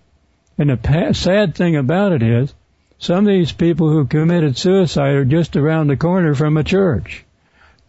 [0.58, 2.54] And the sad thing about it is,
[3.00, 7.24] some of these people who committed suicide are just around the corner from a church.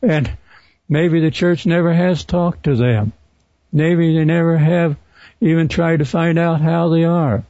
[0.02, 0.30] And
[0.88, 3.12] maybe the church never has talked to them.
[3.72, 4.96] Maybe they never have
[5.40, 7.44] even tried to find out how they are.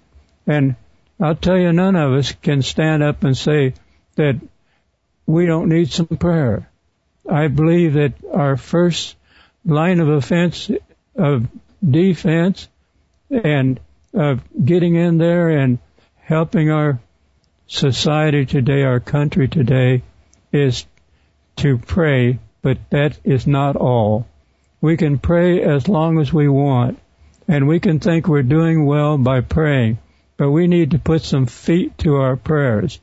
[0.47, 0.77] And
[1.21, 3.75] I'll tell you, none of us can stand up and say
[4.15, 4.41] that
[5.27, 6.69] we don't need some prayer.
[7.29, 9.17] I believe that our first
[9.65, 10.71] line of offense,
[11.17, 11.47] of
[11.89, 12.69] defense,
[13.31, 13.81] and
[14.15, 15.79] of getting in there and
[16.17, 16.99] helping our
[17.69, 20.03] society today, our country today,
[20.53, 20.87] is
[21.57, 24.27] to pray, but that is not all.
[24.81, 26.99] We can pray as long as we want,
[27.47, 29.99] and we can think we're doing well by praying,
[30.37, 32.99] but we need to put some feet to our prayers.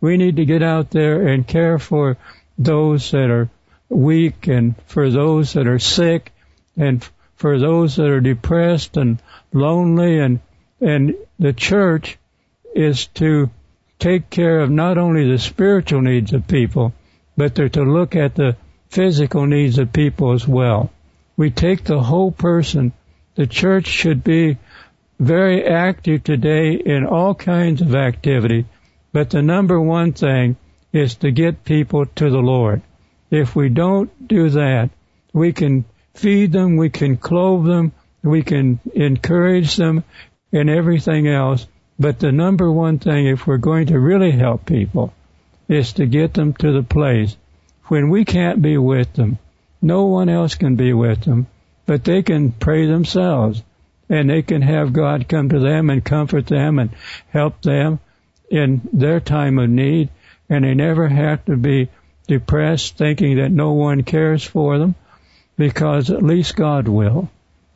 [0.00, 2.16] We need to get out there and care for
[2.58, 3.48] those that are
[3.88, 6.32] weak and for those that are sick
[6.76, 7.06] and
[7.36, 9.20] for those that are depressed and
[9.52, 10.40] lonely and
[10.80, 12.18] and the church
[12.74, 13.50] is to
[14.00, 16.92] take care of not only the spiritual needs of people,
[17.36, 18.56] but they're to look at the
[18.88, 20.90] physical needs of people as well.
[21.36, 22.92] We take the whole person.
[23.36, 24.58] The church should be
[25.18, 28.66] very active today in all kinds of activity,
[29.12, 30.56] but the number one thing
[30.92, 32.82] is to get people to the Lord.
[33.30, 34.90] If we don't do that,
[35.32, 35.84] we can
[36.14, 37.92] feed them, we can clothe them,
[38.22, 40.04] we can encourage them
[40.52, 41.66] and everything else.
[42.00, 45.12] But the number one thing, if we're going to really help people,
[45.68, 47.36] is to get them to the place
[47.88, 49.38] when we can't be with them.
[49.82, 51.46] No one else can be with them,
[51.84, 53.62] but they can pray themselves
[54.08, 56.90] and they can have God come to them and comfort them and
[57.28, 58.00] help them
[58.50, 60.08] in their time of need.
[60.48, 61.90] And they never have to be
[62.26, 64.94] depressed thinking that no one cares for them
[65.58, 67.28] because at least God will.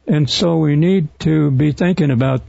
[0.06, 2.40] And so we need to be thinking about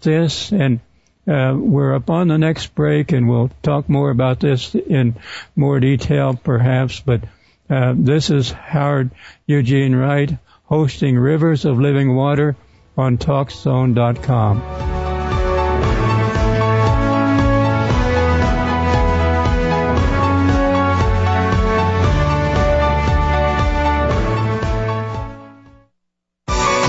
[0.00, 0.80] this and
[1.28, 5.16] uh, we're up on the next break and we'll talk more about this in
[5.54, 7.22] more detail perhaps, but
[7.68, 9.10] uh, this is Howard
[9.46, 12.56] Eugene Wright hosting Rivers of Living Water
[12.96, 15.07] on TalkZone.com.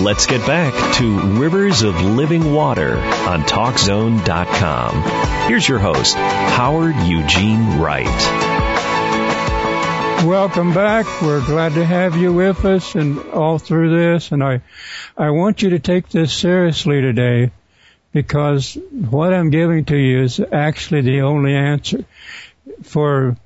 [0.09, 5.03] Let's get back to Rivers of Living Water on TalkZone.com.
[5.47, 8.07] Here's your host, Howard Eugene Wright.
[10.25, 11.05] Welcome back.
[11.21, 14.31] We're glad to have you with us and all through this.
[14.31, 14.63] And I,
[15.15, 17.51] I want you to take this seriously today
[18.11, 22.03] because what I'm giving to you is actually the only answer
[22.81, 23.37] for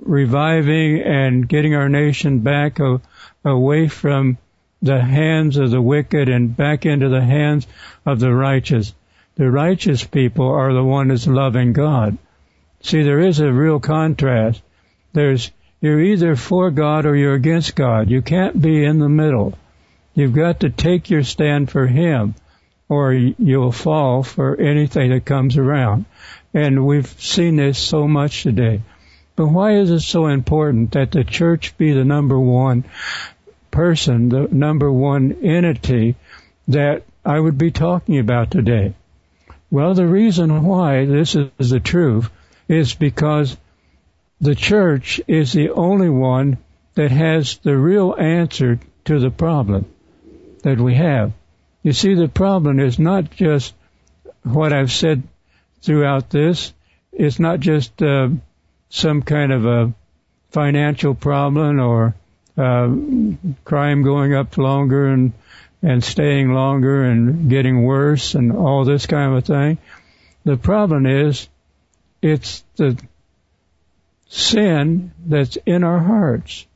[0.00, 3.00] reviving and getting our nation back a,
[3.44, 4.36] away from
[4.82, 7.66] the hands of the wicked and back into the hands
[8.06, 8.94] of the righteous.
[9.36, 12.18] The righteous people are the one that's loving God.
[12.82, 14.62] See, there is a real contrast.
[15.12, 15.50] There's
[15.80, 18.10] You're either for God or you're against God.
[18.10, 19.56] You can't be in the middle.
[20.14, 22.34] You've got to take your stand for Him
[22.88, 26.06] or you'll fall for anything that comes around.
[26.54, 28.82] And we've seen this so much today.
[29.36, 32.84] But why is it so important that the church be the number one
[33.70, 36.16] person, the number one entity
[36.68, 38.94] that I would be talking about today?
[39.70, 42.30] Well, the reason why this is the truth
[42.68, 43.56] is because
[44.40, 46.58] the church is the only one
[46.94, 49.86] that has the real answer to the problem
[50.62, 51.32] that we have.
[51.82, 53.74] You see, the problem is not just
[54.42, 55.22] what I've said
[55.82, 56.72] throughout this.
[57.12, 58.28] It's not just uh,
[58.88, 59.94] some kind of a
[60.50, 62.14] financial problem or
[62.58, 62.90] uh,
[63.64, 65.32] crime going up longer and
[65.82, 69.78] and staying longer and getting worse and all this kind of thing.
[70.44, 71.48] The problem is
[72.20, 72.98] it's the
[74.28, 76.66] sin that's in our hearts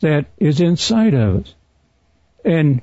[0.00, 1.54] that is inside of us.
[2.44, 2.82] And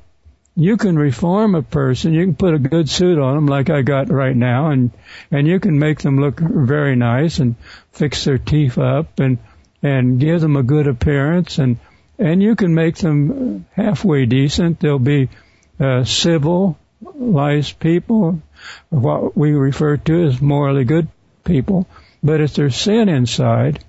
[0.55, 3.81] you can reform a person, you can put a good suit on them like I
[3.81, 4.91] got right now and,
[5.31, 7.55] and you can make them look very nice and
[7.91, 9.39] fix their teeth up and,
[9.81, 11.79] and give them a good appearance and,
[12.23, 14.79] and you can make them halfway decent.
[14.79, 15.27] They'll be,
[15.77, 18.41] uh, civil, wise people,
[18.89, 21.09] what we refer to as morally good
[21.43, 21.85] people.
[22.23, 23.83] But if there's sin inside,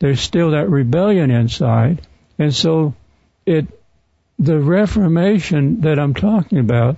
[0.00, 2.04] there's still that rebellion inside.
[2.40, 2.94] And so
[3.46, 3.68] it,
[4.40, 6.96] the reformation that I'm talking about,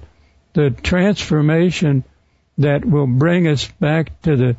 [0.55, 2.03] the transformation
[2.57, 4.57] that will bring us back to the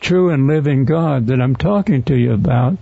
[0.00, 2.78] true and living God that I'm talking to you about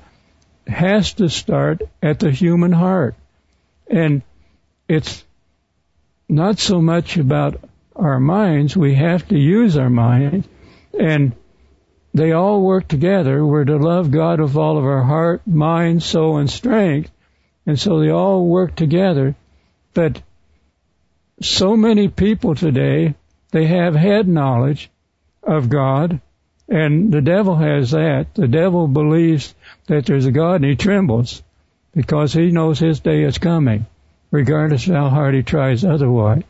[0.67, 3.15] has to start at the human heart.
[3.87, 4.23] And
[4.89, 5.25] it's
[6.29, 7.61] not so much about
[7.95, 8.77] our minds.
[8.77, 10.49] We have to use our minds
[10.99, 11.35] and
[12.13, 13.45] they all work together.
[13.45, 17.11] We're to love God with all of our heart, mind, soul, and strength.
[17.67, 19.35] And so they all work together.
[19.95, 20.23] But
[21.43, 23.17] so many people today,
[23.51, 24.91] they have head knowledge
[25.43, 26.21] of God,
[26.69, 28.35] and the devil has that.
[28.35, 29.55] The devil believes
[29.87, 31.43] that there's a God and he trembles
[31.95, 33.87] because he knows his day is coming,
[34.31, 36.43] regardless of how hard he tries otherwise.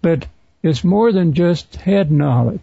[0.00, 0.26] But
[0.62, 2.60] it's more than just head knowledge.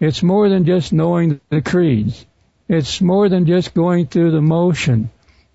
[0.00, 2.26] It's more than just knowing the creeds.
[2.68, 5.10] It's more than just going through the motion,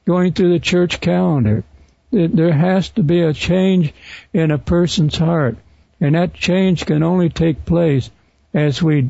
[0.05, 1.63] going through the church calendar.
[2.11, 3.93] There has to be a change
[4.33, 5.57] in a person's heart.
[5.99, 8.09] And that change can only take place
[8.53, 9.09] as we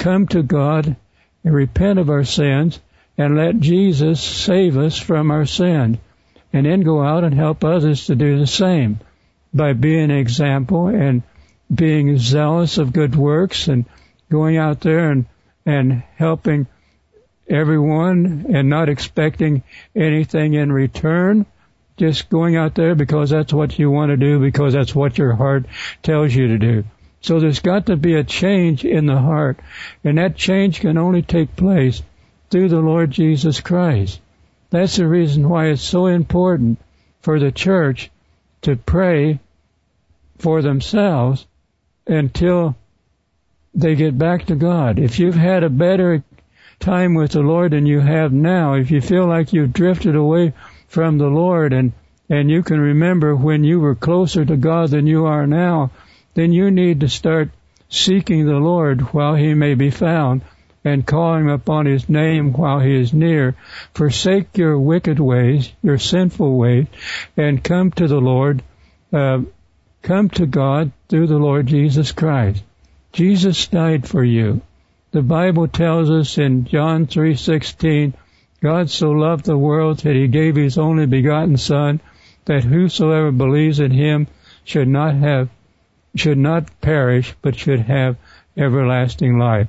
[0.00, 0.96] come to God
[1.44, 2.80] and repent of our sins
[3.16, 6.00] and let Jesus save us from our sin
[6.52, 8.98] and then go out and help others to do the same
[9.52, 11.22] by being an example and
[11.72, 13.84] being zealous of good works and
[14.30, 15.26] going out there and,
[15.66, 16.66] and helping
[17.48, 19.62] everyone and not expecting
[19.94, 21.46] anything in return.
[21.98, 25.34] Just going out there because that's what you want to do, because that's what your
[25.34, 25.66] heart
[26.02, 26.84] tells you to do.
[27.22, 29.60] So there's got to be a change in the heart,
[30.04, 32.02] and that change can only take place
[32.50, 34.20] through the Lord Jesus Christ.
[34.70, 36.78] That's the reason why it's so important
[37.20, 38.10] for the church
[38.62, 39.40] to pray
[40.38, 41.46] for themselves
[42.06, 42.76] until
[43.74, 44.98] they get back to God.
[44.98, 46.24] If you've had a better
[46.80, 50.54] time with the Lord than you have now, if you feel like you've drifted away
[50.88, 51.92] from the Lord and,
[52.28, 55.90] and you can remember when you were closer to God than you are now,
[56.34, 57.50] then you need to start
[57.88, 60.42] seeking the Lord while he may be found
[60.84, 63.56] and calling upon his name while he is near.
[63.94, 66.86] Forsake your wicked ways, your sinful ways,
[67.36, 68.62] and come to the Lord,
[69.12, 69.40] uh,
[70.02, 72.62] come to God through the Lord Jesus Christ.
[73.12, 74.62] Jesus died for you.
[75.12, 78.14] The Bible tells us in John 3:16,
[78.62, 82.00] God so loved the world that he gave his only begotten son
[82.44, 84.28] that whosoever believes in him
[84.64, 85.48] should not have
[86.14, 88.16] should not perish but should have
[88.56, 89.68] everlasting life.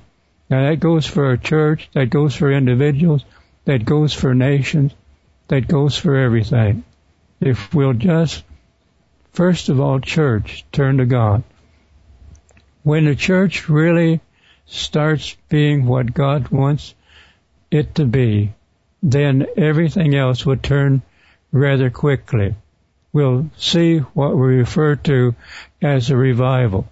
[0.49, 3.23] Now that goes for a church, that goes for individuals,
[3.65, 4.93] that goes for nations,
[5.47, 6.83] that goes for everything.
[7.39, 8.43] If we'll just
[9.33, 11.43] first of all church turn to God
[12.83, 14.21] when the church really
[14.65, 16.95] starts being what God wants
[17.69, 18.53] it to be,
[19.03, 21.01] then everything else will turn
[21.51, 22.55] rather quickly.
[23.13, 25.35] We'll see what we refer to
[25.82, 26.88] as a revival,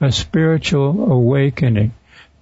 [0.00, 1.92] a spiritual awakening.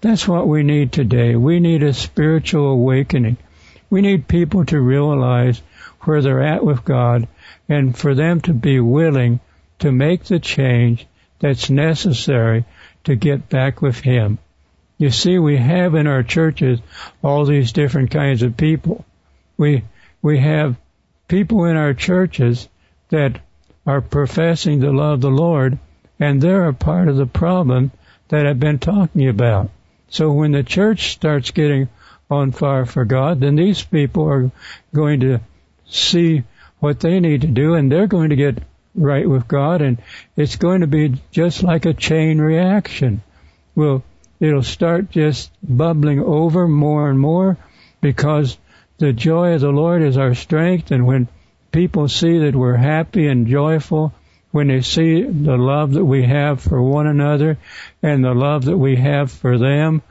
[0.01, 1.37] That's what we need today.
[1.37, 3.37] We need a spiritual awakening.
[3.91, 5.61] We need people to realize
[6.03, 7.29] where they're at with God
[7.69, 9.41] and for them to be willing
[9.81, 11.07] to make the change
[11.39, 12.65] that's necessary
[13.05, 14.39] to get back with Him.
[14.99, 16.81] You see, we have in our churches
[17.23, 19.05] all these different kinds of people.
[19.57, 19.85] We,
[20.23, 20.77] we have
[21.29, 22.69] people in our churches
[23.09, 23.41] that
[23.87, 25.79] are professing to love the Lord,
[26.21, 27.91] and they're a part of the problem
[28.29, 29.71] that I've been talking about.
[30.11, 31.89] So when the church starts getting
[32.31, 34.51] on fire for God, then these people are
[34.95, 35.41] going to
[35.87, 36.45] see
[36.79, 38.63] what they need to do and they're going to get
[38.95, 39.99] right with God and
[40.37, 43.23] it's going to be just like a chain reaction.
[43.75, 44.03] Well,
[44.39, 47.57] it'll start just bubbling over more and more
[48.01, 48.59] because
[48.99, 51.29] the joy of the Lord is our strength and when
[51.73, 54.13] people see that we're happy and joyful,
[54.51, 57.59] when they see the love that we have for one another
[58.03, 60.03] and the love that we have for them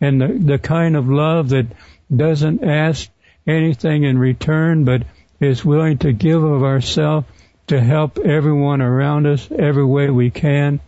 [0.00, 1.66] and the, the kind of love that
[2.14, 3.10] doesn't ask
[3.46, 5.02] anything in return but
[5.40, 7.26] is willing to give of ourselves
[7.66, 10.80] to help everyone around us every way we can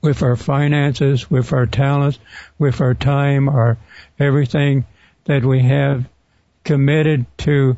[0.00, 2.18] with our finances, with our talents,
[2.58, 3.76] with our time, our
[4.18, 4.86] everything
[5.24, 6.08] that we have
[6.64, 7.76] committed to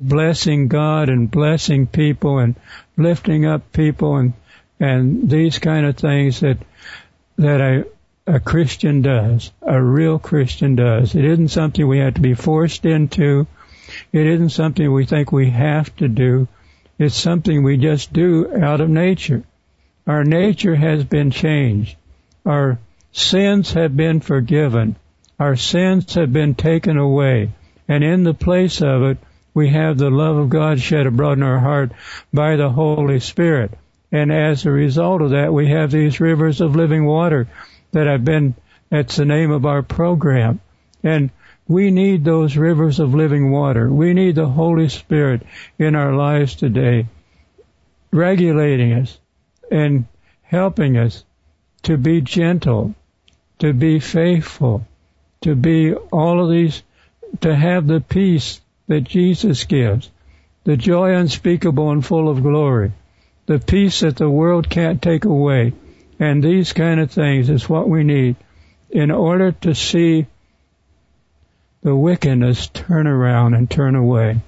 [0.00, 2.54] blessing God and blessing people and
[2.96, 4.32] lifting up people and
[4.80, 6.58] and these kind of things that
[7.36, 7.86] that a
[8.28, 11.14] a Christian does, a real Christian does.
[11.14, 13.46] It isn't something we have to be forced into.
[14.12, 16.46] It isn't something we think we have to do.
[16.98, 19.44] It's something we just do out of nature.
[20.06, 21.96] Our nature has been changed.
[22.44, 22.78] Our
[23.12, 24.96] sins have been forgiven.
[25.38, 27.50] Our sins have been taken away.
[27.88, 29.18] And in the place of it,
[29.58, 31.90] we have the love of God shed abroad in our heart
[32.32, 33.72] by the Holy Spirit.
[34.12, 37.48] And as a result of that, we have these rivers of living water
[37.90, 38.54] that have been,
[38.88, 40.60] that's the name of our program.
[41.02, 41.30] And
[41.66, 43.90] we need those rivers of living water.
[43.90, 45.42] We need the Holy Spirit
[45.76, 47.08] in our lives today,
[48.12, 49.18] regulating us
[49.72, 50.06] and
[50.42, 51.24] helping us
[51.82, 52.94] to be gentle,
[53.58, 54.86] to be faithful,
[55.40, 56.80] to be all of these,
[57.40, 60.10] to have the peace that Jesus gives,
[60.64, 62.92] the joy unspeakable and full of glory,
[63.46, 65.72] the peace that the world can't take away.
[66.18, 68.36] And these kind of things is what we need
[68.90, 70.26] in order to see
[71.82, 74.40] the wickedness turn around and turn away.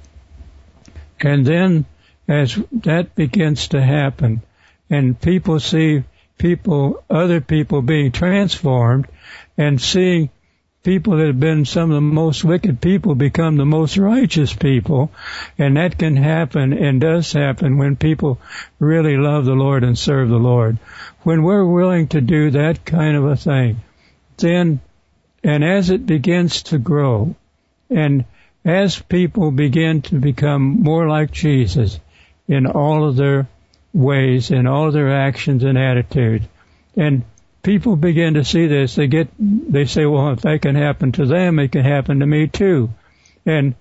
[1.21, 1.85] And then
[2.27, 4.43] as that begins to happen
[4.89, 6.03] and people see
[6.39, 9.07] people, other people being transformed
[9.57, 10.31] and seeing
[10.83, 15.11] people that have been some of the most wicked people become the most righteous people.
[15.59, 18.41] And that can happen and does happen when people
[18.79, 20.79] really love the Lord and serve the Lord.
[21.23, 23.81] When we're willing to do that kind of a thing,
[24.39, 24.81] then
[25.43, 27.35] and as it begins to grow,
[27.89, 28.25] and
[28.65, 31.99] as people begin to become more like Jesus
[32.47, 33.49] in all of their
[33.93, 36.47] ways, in all of their actions and attitudes,
[36.97, 37.23] and
[37.63, 41.27] people begin to see this, they get, they say, well, if that can happen to
[41.27, 42.91] them, it can happen to me too.
[43.45, 43.75] And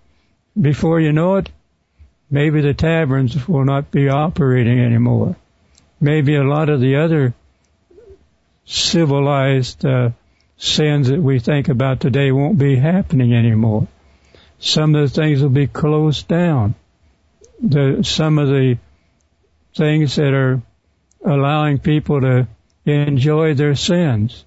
[0.59, 1.49] before you know it,
[2.29, 5.35] maybe the taverns will not be operating anymore.
[5.99, 7.33] Maybe a lot of the other
[8.65, 10.11] civilized uh,
[10.57, 13.87] sins that we think about today won't be happening anymore.
[14.59, 16.75] Some of the things will be closed down.
[17.61, 18.77] The, some of the
[19.75, 20.61] things that are
[21.25, 22.47] allowing people to
[22.93, 24.45] enjoy their sins.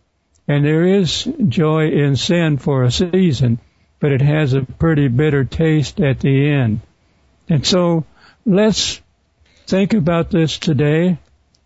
[0.48, 3.58] And there is joy in sin for a season,
[4.00, 6.80] but it has a pretty bitter taste at the end.
[7.48, 8.04] And so
[8.44, 9.00] let's
[9.66, 11.18] think about this today.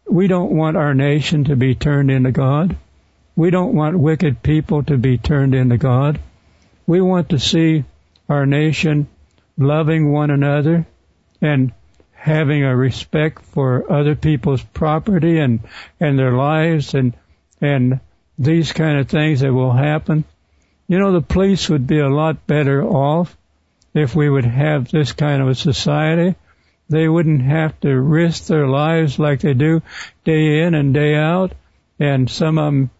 [0.08, 2.76] We don't want our nation to be turned into God.
[3.34, 6.20] We don't want wicked people to be turned into God.
[6.86, 7.84] We want to see
[8.28, 9.08] our nation
[9.58, 10.86] loving one another
[11.40, 11.72] and
[12.26, 15.60] having a respect for other people's property and
[16.00, 17.16] and their lives and
[17.60, 18.00] and
[18.38, 20.24] these kind of things that will happen.
[20.88, 23.36] You know, the police would be a lot better off
[23.94, 26.34] if we would have this kind of a society.
[26.88, 29.82] They wouldn't have to risk their lives like they do
[30.24, 31.52] day in and day out,
[31.98, 32.90] and some of them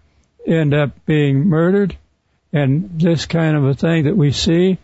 [0.46, 1.96] end up being murdered
[2.52, 4.78] and this kind of a thing that we see,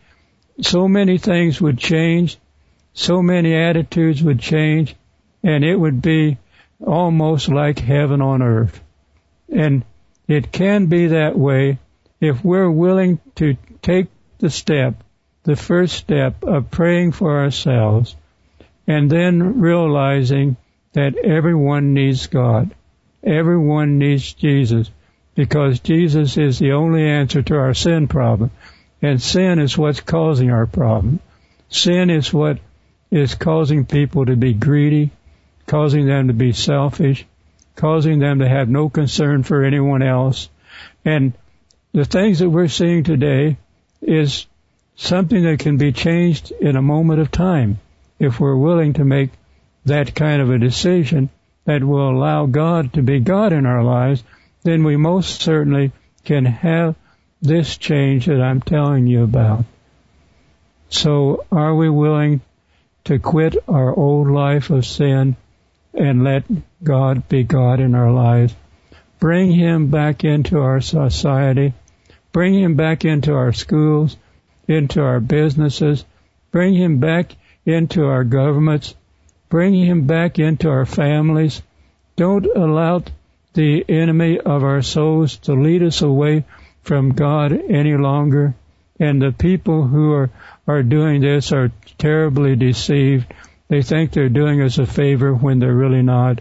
[0.61, 2.37] so many things would change,
[2.95, 4.95] so many attitudes would change,
[5.43, 6.39] and it would be
[6.81, 8.81] almost like heaven on earth.
[9.49, 9.85] And
[10.29, 11.79] it can be that way
[12.21, 15.03] if we're willing to take the step,
[15.45, 18.15] the first step of praying for ourselves,
[18.87, 20.57] and then realizing
[20.93, 22.75] that everyone needs God.
[23.25, 24.91] Everyone needs Jesus
[25.35, 28.51] because Jesus is the only answer to our sin problem.
[29.01, 31.21] And sin is what's causing our problem.
[31.69, 32.59] Sin is what
[33.13, 35.11] is causing people to be greedy,
[35.67, 37.27] causing them to be selfish,
[37.77, 40.49] causing them to have no concern for anyone else.
[41.05, 41.35] And
[41.93, 43.59] the things that we're seeing today
[44.01, 44.47] is
[44.97, 47.79] something that can be changed in a moment of time.
[48.19, 49.31] if we're willing to make
[49.85, 51.29] that kind of a decision
[51.65, 54.23] that will allow God to be God in our lives,
[54.63, 55.91] then we most certainly
[56.25, 56.95] can have
[57.43, 59.65] this change that I'm telling you about.
[60.89, 62.41] So are we willing
[63.05, 65.37] to quit our old life of sin
[65.95, 66.45] and let
[66.83, 68.55] God be God in our lives?
[69.19, 71.75] Bring Him back into our society.
[72.33, 74.17] Bring Him back into our schools,
[74.67, 76.05] into our businesses.
[76.51, 78.95] Bring Him back into our governments.
[79.49, 81.63] Bring Him back into our families.
[82.17, 83.03] Don't allow
[83.55, 86.45] the enemy of our souls to lead us away
[86.83, 88.55] from God any longer.
[89.03, 90.31] And the people who are,
[90.69, 93.27] are doing this are terribly deceived.
[93.67, 96.41] They think they're doing us a favor when they're really not.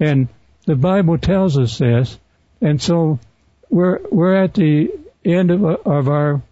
[0.00, 0.26] And
[0.66, 2.18] the Bible tells us this.
[2.60, 3.20] And so
[3.68, 4.90] we're, we're at the
[5.24, 6.42] end of, of our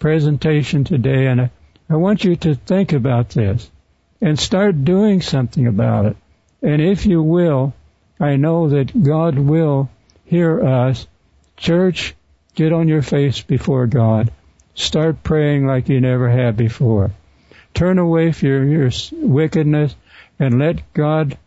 [0.00, 1.50] presentation today and I,
[1.88, 3.70] I want you to think about this
[4.20, 6.16] and start doing something about it.
[6.60, 7.72] And if you will,
[8.18, 9.90] I know that God will
[10.24, 11.06] hear us.
[11.56, 12.16] Church,
[12.56, 14.32] get on your face before God.
[14.74, 17.12] Start praying like you never have before.
[17.74, 19.94] Turn away from your, your wickedness
[20.38, 21.38] and let God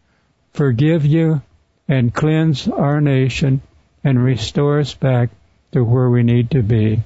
[0.53, 1.41] forgive you
[1.87, 3.61] and cleanse our nation
[4.03, 5.29] and restore us back
[5.71, 7.01] to where we need to be.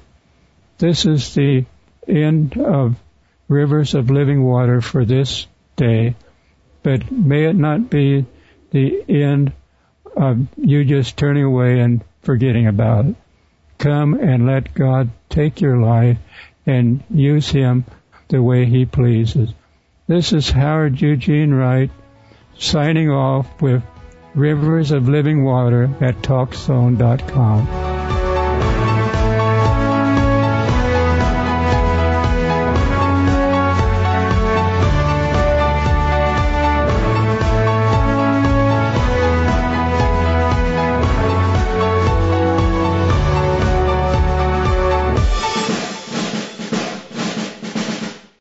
[0.78, 1.66] This is the
[2.08, 2.96] end of
[3.48, 5.46] rivers of living water for this
[5.76, 6.16] day,
[6.84, 8.26] but may it not be
[8.72, 9.54] the end
[10.16, 13.16] of you just turning away and forgetting about it.
[13.82, 16.20] Come and let God take your life
[16.68, 17.84] and use Him
[18.28, 19.56] the way He pleases.
[20.06, 21.90] This is Howard Eugene Wright
[22.60, 23.82] signing off with
[24.36, 27.91] Rivers of Living Water at TalkZone.com.